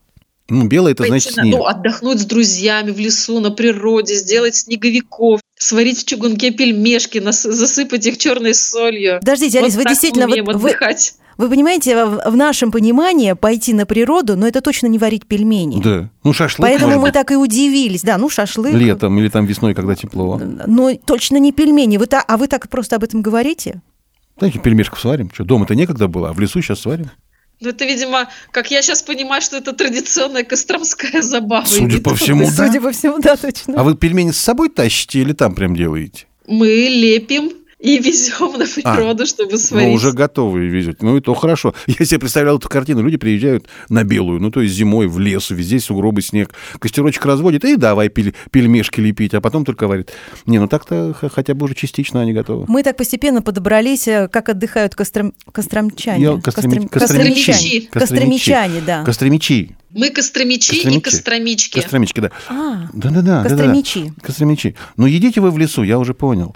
Ну, 0.51 0.67
белое 0.67 0.91
это 0.91 1.05
значит 1.05 1.35
на- 1.37 1.43
снег. 1.43 1.55
ну, 1.55 1.65
отдохнуть 1.65 2.19
с 2.19 2.25
друзьями 2.25 2.91
в 2.91 2.99
лесу, 2.99 3.39
на 3.39 3.51
природе, 3.51 4.15
сделать 4.15 4.55
снеговиков, 4.55 5.39
сварить 5.57 5.99
в 5.99 6.05
чугунке 6.05 6.51
пельмешки, 6.51 7.19
нас- 7.19 7.43
засыпать 7.43 8.05
их 8.05 8.17
черной 8.17 8.53
солью. 8.53 9.19
Подождите, 9.19 9.59
Алис, 9.59 9.73
Вот 9.75 9.77
вы 9.79 9.83
так 9.83 9.91
действительно... 9.93 10.27
вот 10.27 10.55
вы, 10.57 10.69
отдыхать. 10.69 11.13
вы 11.37 11.49
понимаете, 11.49 12.05
в, 12.05 12.35
нашем 12.35 12.71
понимании 12.71 13.31
пойти 13.33 13.73
на 13.73 13.85
природу, 13.85 14.35
но 14.35 14.45
это 14.45 14.59
точно 14.61 14.87
не 14.87 14.97
варить 14.99 15.25
пельмени. 15.25 15.81
Да. 15.81 16.09
Ну, 16.23 16.33
шашлык, 16.33 16.67
Поэтому 16.67 16.87
может 16.87 16.99
мы 16.99 17.07
быть, 17.07 17.13
так 17.13 17.31
и 17.31 17.35
удивились. 17.35 18.01
Да, 18.01 18.17
ну 18.17 18.29
шашлык. 18.29 18.73
летом 18.73 19.17
или 19.19 19.29
там 19.29 19.45
весной, 19.45 19.73
когда 19.73 19.95
тепло. 19.95 20.37
Но 20.67 20.93
точно 20.95 21.37
не 21.37 21.53
пельмени. 21.53 21.95
Вы 21.97 22.07
та- 22.07 22.25
а 22.27 22.35
вы 22.37 22.47
так 22.47 22.67
просто 22.69 22.97
об 22.97 23.03
этом 23.03 23.21
говорите? 23.21 23.81
Знаете, 24.37 24.59
пельмешков 24.59 24.99
сварим. 24.99 25.29
Что, 25.33 25.43
дома-то 25.43 25.75
некогда 25.75 26.07
было, 26.07 26.29
а 26.29 26.33
в 26.33 26.39
лесу 26.39 26.61
сейчас 26.61 26.79
сварим. 26.79 27.11
Ну, 27.61 27.69
это, 27.69 27.85
видимо, 27.85 28.27
как 28.51 28.71
я 28.71 28.81
сейчас 28.81 29.03
понимаю, 29.03 29.41
что 29.41 29.57
это 29.57 29.73
традиционная 29.73 30.43
костромская 30.43 31.21
забава. 31.21 31.65
Судя 31.65 32.01
по 32.01 32.15
всему, 32.15 32.49
да. 32.49 32.67
Судя 32.67 32.81
по 32.81 32.91
всему, 32.91 33.19
да, 33.19 33.37
точно. 33.37 33.79
А 33.79 33.83
вы 33.83 33.95
пельмени 33.95 34.31
с 34.31 34.39
собой 34.39 34.69
тащите 34.69 35.19
или 35.19 35.33
там 35.33 35.53
прям 35.53 35.75
делаете? 35.75 36.25
Мы 36.47 36.67
лепим 36.67 37.53
и 37.81 37.97
везем 37.97 38.53
на 38.59 38.65
природу, 38.65 39.25
чтобы 39.25 39.57
сварить. 39.57 39.87
Ну, 39.89 39.93
уже 39.95 40.11
готовые 40.11 40.69
везете. 40.69 40.99
Ну, 41.01 41.17
и 41.17 41.21
то 41.21 41.33
хорошо. 41.33 41.73
Я 41.87 42.05
себе 42.05 42.19
представлял 42.19 42.57
эту 42.57 42.69
картину. 42.69 43.01
Люди 43.01 43.17
приезжают 43.17 43.65
на 43.89 44.03
белую, 44.03 44.39
ну, 44.39 44.51
то 44.51 44.61
есть 44.61 44.75
зимой 44.75 45.07
в 45.07 45.19
лес, 45.19 45.49
везде 45.49 45.79
сугробы, 45.79 46.21
снег. 46.21 46.51
Костерочек 46.79 47.25
разводит, 47.25 47.65
и 47.65 47.75
давай 47.75 48.07
пель- 48.09 48.35
пельмешки 48.51 48.99
лепить, 49.01 49.33
а 49.33 49.41
потом 49.41 49.65
только 49.65 49.87
варит. 49.87 50.11
Не, 50.45 50.59
ну 50.59 50.67
так-то 50.67 51.15
хотя 51.33 51.53
бы 51.53 51.65
уже 51.65 51.73
частично 51.75 52.21
они 52.21 52.33
готовы. 52.33 52.65
Мы 52.67 52.83
так 52.83 52.97
постепенно 52.97 53.41
подобрались, 53.41 54.07
э, 54.07 54.27
как 54.31 54.49
отдыхают 54.49 54.93
костром... 54.95 55.33
костромчане. 55.51 56.23
Я- 56.23 56.31
кострами- 56.33 56.87
Костром- 56.87 56.89
костромичи. 56.89 57.89
Костромичане, 57.91 58.81
да. 58.85 59.03
Костромичи. 59.03 59.75
Мы 59.93 60.09
костромичи, 60.09 60.71
и 60.71 60.75
Костромичи. 60.75 61.01
костромички. 61.01 61.79
Костромички, 61.81 62.19
да. 62.19 62.31
А, 62.47 62.87
Да-да-да. 62.93 63.43
да-да. 63.43 63.49
Костромичи. 63.49 64.13
Костромичи. 64.21 64.75
Ну, 64.97 65.05
едите 65.05 65.41
вы 65.41 65.51
в 65.51 65.57
лесу, 65.57 65.83
я 65.83 65.99
уже 65.99 66.13
понял. 66.13 66.55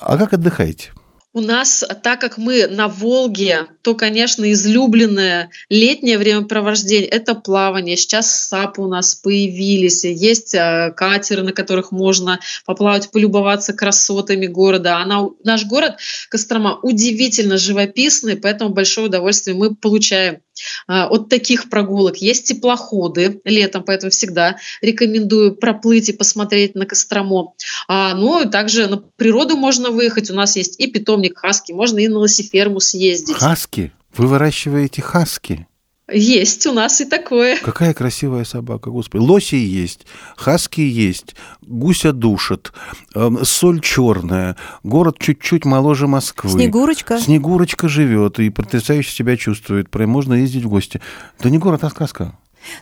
А 0.00 0.16
как 0.16 0.32
отдыхаете? 0.32 0.92
У 1.32 1.40
нас, 1.40 1.84
так 2.02 2.20
как 2.20 2.38
мы 2.38 2.66
на 2.66 2.88
Волге, 2.88 3.66
то, 3.82 3.94
конечно, 3.94 4.50
излюбленное 4.50 5.50
летнее 5.68 6.18
времяпровождение– 6.18 7.06
это 7.08 7.36
плавание. 7.36 7.96
Сейчас 7.96 8.48
САП 8.48 8.80
у 8.80 8.88
нас 8.88 9.14
появились, 9.14 10.02
есть 10.04 10.54
э, 10.56 10.92
катеры, 10.96 11.44
на 11.44 11.52
которых 11.52 11.92
можно 11.92 12.40
поплавать, 12.66 13.12
полюбоваться 13.12 13.72
красотами 13.72 14.46
города. 14.46 14.96
Она, 14.96 15.28
наш 15.44 15.66
город 15.66 15.98
Кострома 16.30 16.80
удивительно 16.82 17.58
живописный, 17.58 18.36
поэтому 18.36 18.70
большое 18.70 19.06
удовольствие 19.06 19.56
мы 19.56 19.76
получаем 19.76 20.34
а, 20.34 20.38
от 20.86 21.28
таких 21.28 21.68
прогулок. 21.68 22.16
Есть 22.16 22.48
теплоходы 22.48 23.40
летом, 23.44 23.82
поэтому 23.84 24.10
всегда 24.10 24.56
рекомендую 24.82 25.54
проплыть 25.54 26.08
и 26.08 26.12
посмотреть 26.12 26.74
на 26.74 26.86
Кострому. 26.86 27.54
А, 27.88 28.14
ну, 28.14 28.42
и 28.42 28.48
также 28.48 28.86
на 28.86 28.98
природу 28.98 29.56
можно 29.56 29.90
выехать. 29.90 30.30
У 30.30 30.34
нас 30.34 30.56
есть 30.56 30.78
и 30.80 30.86
питомник 30.86 31.38
хаски, 31.38 31.72
можно 31.72 31.98
и 31.98 32.08
на 32.08 32.18
лосиферму 32.18 32.80
съездить. 32.80 33.36
Хаски? 33.36 33.92
Вы 34.16 34.26
выращиваете 34.26 35.02
хаски? 35.02 35.66
Есть 36.12 36.66
у 36.66 36.72
нас 36.72 37.00
и 37.00 37.04
такое. 37.04 37.56
Какая 37.58 37.94
красивая 37.94 38.44
собака, 38.44 38.90
господи. 38.90 39.22
Лоси 39.22 39.54
есть, 39.56 40.06
хаски 40.36 40.80
есть, 40.80 41.34
гуся 41.62 42.12
душат, 42.12 42.72
эм, 43.14 43.44
соль 43.44 43.80
черная, 43.80 44.56
город 44.82 45.16
чуть-чуть 45.18 45.64
моложе 45.64 46.06
Москвы. 46.06 46.50
Снегурочка. 46.50 47.18
Снегурочка 47.18 47.88
живет 47.88 48.38
и 48.38 48.50
потрясающе 48.50 49.12
себя 49.12 49.36
чувствует. 49.36 49.90
Прям 49.90 50.10
можно 50.10 50.34
ездить 50.34 50.64
в 50.64 50.68
гости. 50.68 51.00
Да 51.40 51.50
не 51.50 51.58
город, 51.58 51.84
а 51.84 51.90
сказка. 51.90 52.34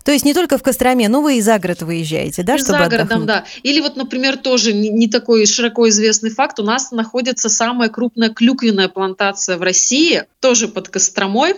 То 0.04 0.12
есть 0.12 0.24
не 0.24 0.34
только 0.34 0.58
в 0.58 0.62
Костроме, 0.62 1.08
но 1.08 1.22
вы 1.22 1.38
и 1.38 1.40
за 1.40 1.58
город 1.58 1.82
выезжаете, 1.82 2.42
да, 2.42 2.56
И 2.56 2.58
чтобы 2.58 2.78
за 2.78 2.90
городом, 2.90 3.22
отдохнуть? 3.22 3.26
да. 3.26 3.44
Или 3.62 3.80
вот, 3.80 3.96
например, 3.96 4.36
тоже 4.36 4.72
не, 4.72 4.88
не 4.88 5.08
такой 5.08 5.46
широко 5.46 5.88
известный 5.88 6.30
факт. 6.30 6.58
У 6.58 6.64
нас 6.64 6.90
находится 6.90 7.48
самая 7.48 7.88
крупная 7.88 8.30
клюквенная 8.30 8.88
плантация 8.88 9.56
в 9.56 9.62
России, 9.62 10.24
тоже 10.40 10.66
под 10.68 10.88
Костромой, 10.88 11.54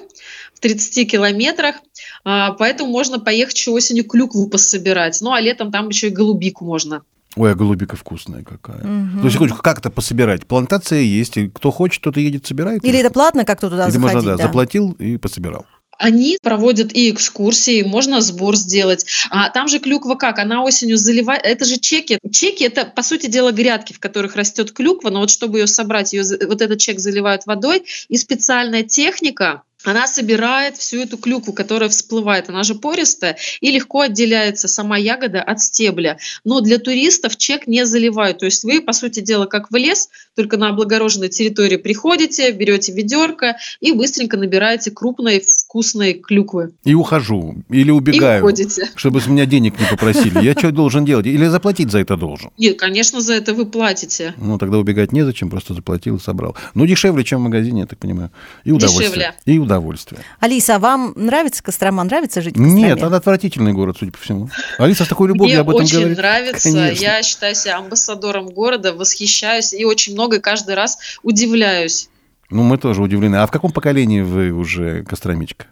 в 0.60 0.62
30 0.62 1.10
километрах. 1.10 1.76
А, 2.24 2.52
поэтому 2.52 2.90
можно 2.90 3.18
поехать 3.18 3.56
еще 3.56 3.70
осенью 3.70 4.04
клюкву 4.04 4.46
пособирать. 4.46 5.18
Ну, 5.22 5.32
а 5.32 5.40
летом 5.40 5.72
там 5.72 5.88
еще 5.88 6.08
и 6.08 6.10
голубику 6.10 6.66
можно. 6.66 7.02
Ой, 7.36 7.52
а 7.52 7.54
голубика 7.54 7.96
вкусная 7.96 8.42
какая. 8.42 8.84
Мгм. 8.84 9.20
Ну, 9.22 9.30
секундочку, 9.30 9.62
как 9.62 9.78
это 9.78 9.90
пособирать? 9.90 10.46
Плантация 10.46 11.00
есть, 11.00 11.36
и 11.38 11.48
кто 11.48 11.70
хочет, 11.70 12.02
тот 12.02 12.18
и 12.18 12.22
едет, 12.22 12.46
собирает. 12.46 12.84
Или 12.84 12.98
это 12.98 13.10
платно 13.10 13.44
как-то 13.44 13.70
туда 13.70 13.84
Или 13.84 13.92
заходить? 13.92 14.14
можно, 14.14 14.30
да, 14.32 14.36
да? 14.36 14.42
заплатил 14.44 14.92
и 14.92 15.16
пособирал. 15.16 15.64
Они 15.96 16.38
проводят 16.42 16.94
и 16.94 17.10
экскурсии, 17.10 17.82
можно 17.82 18.22
сбор 18.22 18.56
сделать. 18.56 19.04
А 19.28 19.50
там 19.50 19.68
же 19.68 19.78
клюква 19.78 20.14
как? 20.14 20.38
Она 20.38 20.62
осенью 20.62 20.96
заливает. 20.96 21.42
Это 21.44 21.66
же 21.66 21.78
чеки. 21.78 22.18
Чеки 22.32 22.64
это, 22.64 22.86
по 22.86 23.02
сути 23.02 23.26
дела, 23.26 23.52
грядки, 23.52 23.92
в 23.92 24.00
которых 24.00 24.34
растет 24.34 24.72
клюква. 24.72 25.10
Но 25.10 25.20
вот 25.20 25.30
чтобы 25.30 25.58
ее 25.58 25.66
собрать, 25.66 26.14
ее, 26.14 26.22
вот 26.46 26.62
этот 26.62 26.78
чек 26.78 26.98
заливают 26.98 27.44
водой. 27.44 27.84
И 28.08 28.16
специальная 28.16 28.82
техника, 28.82 29.62
она 29.84 30.06
собирает 30.06 30.76
всю 30.76 30.98
эту 30.98 31.16
клюкву, 31.16 31.52
которая 31.52 31.88
всплывает. 31.88 32.48
Она 32.48 32.62
же 32.62 32.74
пористая 32.74 33.36
и 33.60 33.70
легко 33.70 34.00
отделяется 34.02 34.68
сама 34.68 34.96
ягода 34.96 35.42
от 35.42 35.60
стебля. 35.60 36.18
Но 36.44 36.60
для 36.60 36.78
туристов 36.78 37.36
чек 37.36 37.66
не 37.66 37.86
заливают. 37.86 38.38
То 38.38 38.46
есть 38.46 38.64
вы, 38.64 38.80
по 38.80 38.92
сути 38.92 39.20
дела, 39.20 39.46
как 39.46 39.70
в 39.70 39.76
лес, 39.76 40.08
только 40.36 40.56
на 40.56 40.68
облагороженной 40.68 41.28
территории 41.28 41.76
приходите, 41.76 42.50
берете 42.52 42.92
ведерко 42.92 43.56
и 43.80 43.92
быстренько 43.92 44.36
набираете 44.36 44.90
крупной 44.90 45.40
вкусной 45.40 46.14
клюквы. 46.14 46.72
И 46.84 46.94
ухожу. 46.94 47.56
Или 47.70 47.88
И 47.88 47.90
убегаю. 47.90 48.42
уходите. 48.42 48.90
Чтобы 48.94 49.20
с 49.20 49.26
меня 49.26 49.46
денег 49.46 49.78
не 49.80 49.86
попросили. 49.86 50.44
Я 50.44 50.52
что 50.52 50.70
должен 50.72 51.04
делать? 51.04 51.26
Или 51.26 51.46
заплатить 51.46 51.90
за 51.90 52.00
это 52.00 52.16
должен? 52.16 52.50
Нет, 52.58 52.78
конечно, 52.78 53.20
за 53.20 53.34
это 53.34 53.54
вы 53.54 53.66
платите. 53.66 54.34
Ну, 54.36 54.58
тогда 54.58 54.78
убегать 54.78 55.12
незачем, 55.12 55.48
просто 55.50 55.74
заплатил 55.74 56.16
и 56.16 56.20
собрал. 56.20 56.56
Ну, 56.74 56.86
дешевле, 56.86 57.24
чем 57.24 57.40
в 57.40 57.42
магазине, 57.44 57.80
я 57.80 57.86
так 57.86 57.98
понимаю. 57.98 58.30
И 58.64 58.72
удовольствие. 58.72 59.08
Дешевле. 59.08 59.34
И 59.46 59.58
удовольствие. 59.58 59.69
Алиса, 60.40 60.76
а 60.76 60.78
вам 60.78 61.12
нравится 61.16 61.62
Кострома? 61.62 62.04
Нравится 62.04 62.40
жить 62.40 62.56
в 62.56 62.58
Костроме? 62.58 62.82
Нет, 62.82 62.98
это 62.98 63.16
отвратительный 63.16 63.72
город, 63.72 63.96
судя 63.98 64.12
по 64.12 64.18
всему. 64.18 64.50
Алиса 64.78 65.04
с 65.04 65.08
такой 65.08 65.28
любовью 65.28 65.54
Мне 65.54 65.60
об 65.60 65.70
этом 65.70 65.84
очень 65.84 65.98
говорит. 65.98 66.18
нравится. 66.18 66.70
Конечно. 66.70 67.02
Я 67.02 67.22
считаю 67.22 67.54
себя 67.54 67.78
амбассадором 67.78 68.48
города, 68.48 68.92
восхищаюсь 68.92 69.72
и 69.72 69.84
очень 69.84 70.14
много 70.14 70.40
каждый 70.40 70.74
раз 70.74 70.98
удивляюсь. 71.22 72.08
Ну, 72.50 72.62
мы 72.64 72.78
тоже 72.78 73.02
удивлены. 73.02 73.36
А 73.36 73.46
в 73.46 73.50
каком 73.50 73.72
поколении 73.72 74.22
вы 74.22 74.50
уже 74.50 75.04
костромичка? 75.04 75.66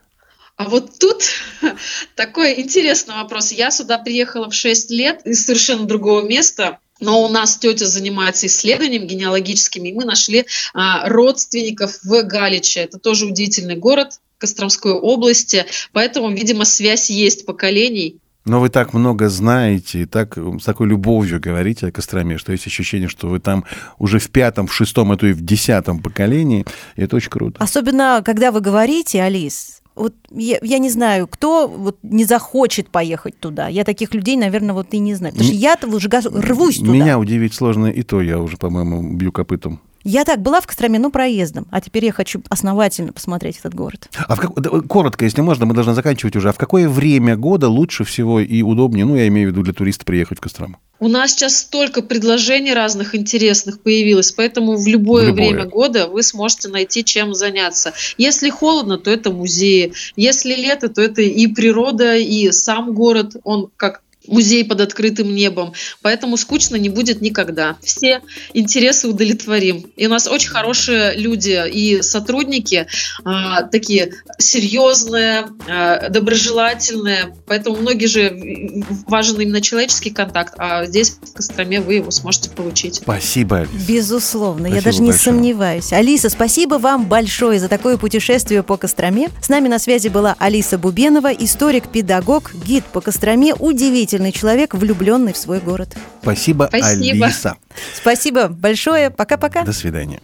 А 0.56 0.64
вот 0.64 0.98
тут 0.98 1.22
такой 2.16 2.60
интересный 2.60 3.14
вопрос. 3.14 3.52
Я 3.52 3.70
сюда 3.70 3.98
приехала 3.98 4.50
в 4.50 4.54
6 4.54 4.90
лет 4.90 5.24
из 5.24 5.46
совершенно 5.46 5.86
другого 5.86 6.22
места. 6.26 6.78
Но 7.00 7.24
у 7.24 7.28
нас 7.28 7.56
тетя 7.56 7.86
занимается 7.86 8.46
исследованием 8.46 9.06
генеалогическими, 9.06 9.88
и 9.88 9.92
мы 9.92 10.04
нашли 10.04 10.46
а, 10.74 11.08
родственников 11.08 11.98
в 12.02 12.22
Галиче. 12.22 12.80
Это 12.80 12.98
тоже 12.98 13.26
удивительный 13.26 13.76
город 13.76 14.20
Костромской 14.38 14.92
области, 14.92 15.66
поэтому, 15.92 16.30
видимо, 16.30 16.64
связь 16.64 17.10
есть 17.10 17.44
поколений. 17.44 18.20
Но 18.48 18.60
вы 18.60 18.70
так 18.70 18.94
много 18.94 19.28
знаете 19.28 20.02
и 20.02 20.06
так, 20.06 20.38
с 20.38 20.64
такой 20.64 20.88
любовью 20.88 21.38
говорите 21.38 21.88
о 21.88 21.92
Костроме, 21.92 22.38
что 22.38 22.52
есть 22.52 22.66
ощущение, 22.66 23.08
что 23.08 23.28
вы 23.28 23.40
там 23.40 23.64
уже 23.98 24.18
в 24.18 24.30
пятом, 24.30 24.66
в 24.66 24.74
шестом, 24.74 25.12
а 25.12 25.16
то 25.18 25.26
и 25.26 25.32
в 25.32 25.42
десятом 25.42 26.00
поколении. 26.00 26.64
И 26.96 27.02
это 27.02 27.16
очень 27.16 27.28
круто. 27.28 27.62
Особенно, 27.62 28.22
когда 28.24 28.50
вы 28.50 28.60
говорите, 28.60 29.22
Алис, 29.22 29.77
вот 29.98 30.14
я, 30.30 30.58
я 30.62 30.78
не 30.78 30.90
знаю, 30.90 31.26
кто 31.26 31.68
вот 31.68 31.98
не 32.02 32.24
захочет 32.24 32.88
поехать 32.88 33.38
туда. 33.38 33.68
Я 33.68 33.84
таких 33.84 34.14
людей, 34.14 34.36
наверное, 34.36 34.74
вот 34.74 34.92
и 34.92 34.98
не 34.98 35.14
знаю. 35.14 35.34
Потому 35.34 35.50
что 35.50 35.58
я-то 35.58 35.86
уже 35.88 36.08
рвусь 36.08 36.78
туда. 36.78 36.92
Меня 36.92 37.18
удивить 37.18 37.54
сложно 37.54 37.86
и 37.86 38.02
то, 38.02 38.20
я 38.20 38.38
уже, 38.38 38.56
по-моему, 38.56 39.16
бью 39.16 39.32
копытом. 39.32 39.80
Я 40.04 40.24
так 40.24 40.40
была 40.40 40.60
в 40.60 40.66
Костроме, 40.66 40.98
ну, 40.98 41.10
проездом, 41.10 41.66
а 41.70 41.80
теперь 41.80 42.04
я 42.06 42.12
хочу 42.12 42.40
основательно 42.48 43.12
посмотреть 43.12 43.58
этот 43.58 43.74
город. 43.74 44.08
А 44.26 44.36
в 44.36 44.40
как... 44.40 44.86
коротко, 44.86 45.24
если 45.24 45.42
можно, 45.42 45.66
мы 45.66 45.74
должны 45.74 45.92
заканчивать 45.92 46.36
уже. 46.36 46.48
А 46.48 46.52
в 46.52 46.56
какое 46.56 46.88
время 46.88 47.36
года 47.36 47.68
лучше 47.68 48.04
всего 48.04 48.40
и 48.40 48.62
удобнее, 48.62 49.04
ну, 49.04 49.16
я 49.16 49.26
имею 49.28 49.48
в 49.48 49.52
виду 49.52 49.62
для 49.62 49.74
туриста 49.74 50.04
приехать 50.04 50.38
в 50.38 50.40
Кострому? 50.40 50.78
У 51.00 51.08
нас 51.08 51.32
сейчас 51.32 51.58
столько 51.58 52.02
предложений 52.02 52.74
разных 52.74 53.14
интересных 53.14 53.80
появилось, 53.80 54.32
поэтому 54.32 54.76
в 54.76 54.86
любое, 54.86 55.26
в 55.26 55.28
любое 55.28 55.50
время 55.50 55.64
года 55.64 56.08
вы 56.08 56.22
сможете 56.22 56.68
найти 56.68 57.04
чем 57.04 57.34
заняться. 57.34 57.92
Если 58.16 58.50
холодно, 58.50 58.98
то 58.98 59.10
это 59.10 59.30
музеи. 59.30 59.92
Если 60.16 60.54
лето, 60.54 60.88
то 60.88 61.00
это 61.00 61.22
и 61.22 61.46
природа, 61.46 62.16
и 62.16 62.50
сам 62.50 62.94
город, 62.94 63.36
он 63.44 63.70
как 63.76 64.02
музей 64.28 64.64
под 64.64 64.80
открытым 64.80 65.34
небом. 65.34 65.72
Поэтому 66.02 66.36
скучно 66.36 66.76
не 66.76 66.88
будет 66.88 67.20
никогда. 67.20 67.76
Все 67.82 68.22
интересы 68.54 69.08
удовлетворим. 69.08 69.90
И 69.96 70.06
у 70.06 70.10
нас 70.10 70.26
очень 70.26 70.50
хорошие 70.50 71.14
люди 71.16 71.68
и 71.68 72.02
сотрудники, 72.02 72.86
а, 73.24 73.62
такие 73.62 74.12
серьезные, 74.38 75.46
а, 75.68 76.08
доброжелательные. 76.08 77.34
Поэтому 77.46 77.76
многие 77.76 78.06
же 78.06 78.84
важен 79.06 79.40
именно 79.40 79.60
человеческий 79.60 80.10
контакт, 80.10 80.54
а 80.58 80.86
здесь 80.86 81.10
в 81.10 81.32
Костроме 81.32 81.80
вы 81.80 81.94
его 81.94 82.10
сможете 82.10 82.50
получить. 82.50 82.96
Спасибо, 82.96 83.58
Алиса. 83.58 83.86
Безусловно, 83.88 84.68
спасибо 84.68 84.76
я 84.76 84.82
даже 84.82 85.02
не 85.02 85.10
большое. 85.10 85.24
сомневаюсь. 85.24 85.92
Алиса, 85.92 86.28
спасибо 86.28 86.74
вам 86.74 87.06
большое 87.06 87.58
за 87.58 87.68
такое 87.68 87.96
путешествие 87.96 88.62
по 88.62 88.76
Костроме. 88.76 89.30
С 89.40 89.48
нами 89.48 89.68
на 89.68 89.78
связи 89.78 90.08
была 90.08 90.36
Алиса 90.38 90.78
Бубенова, 90.78 91.32
историк-педагог, 91.32 92.52
гид 92.54 92.84
по 92.84 93.00
Костроме. 93.00 93.54
Удивительно 93.54 94.17
удивительный 94.18 94.32
человек, 94.32 94.74
влюбленный 94.74 95.32
в 95.32 95.36
свой 95.36 95.60
город. 95.60 95.96
Спасибо, 96.22 96.66
Спасибо. 96.68 97.26
Алиса. 97.26 97.56
Спасибо 97.94 98.48
большое. 98.48 99.10
Пока-пока. 99.10 99.62
До 99.62 99.72
свидания. 99.72 100.20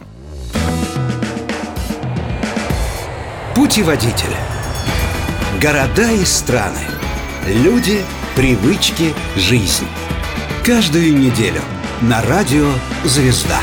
Путеводитель. 3.55 4.35
Города 5.61 6.11
и 6.11 6.25
страны. 6.25 6.81
Люди, 7.47 8.01
привычки, 8.35 9.13
жизнь. 9.37 9.87
Каждую 10.65 11.17
неделю 11.17 11.61
на 12.01 12.21
радио 12.23 12.67
«Звезда». 13.05 13.59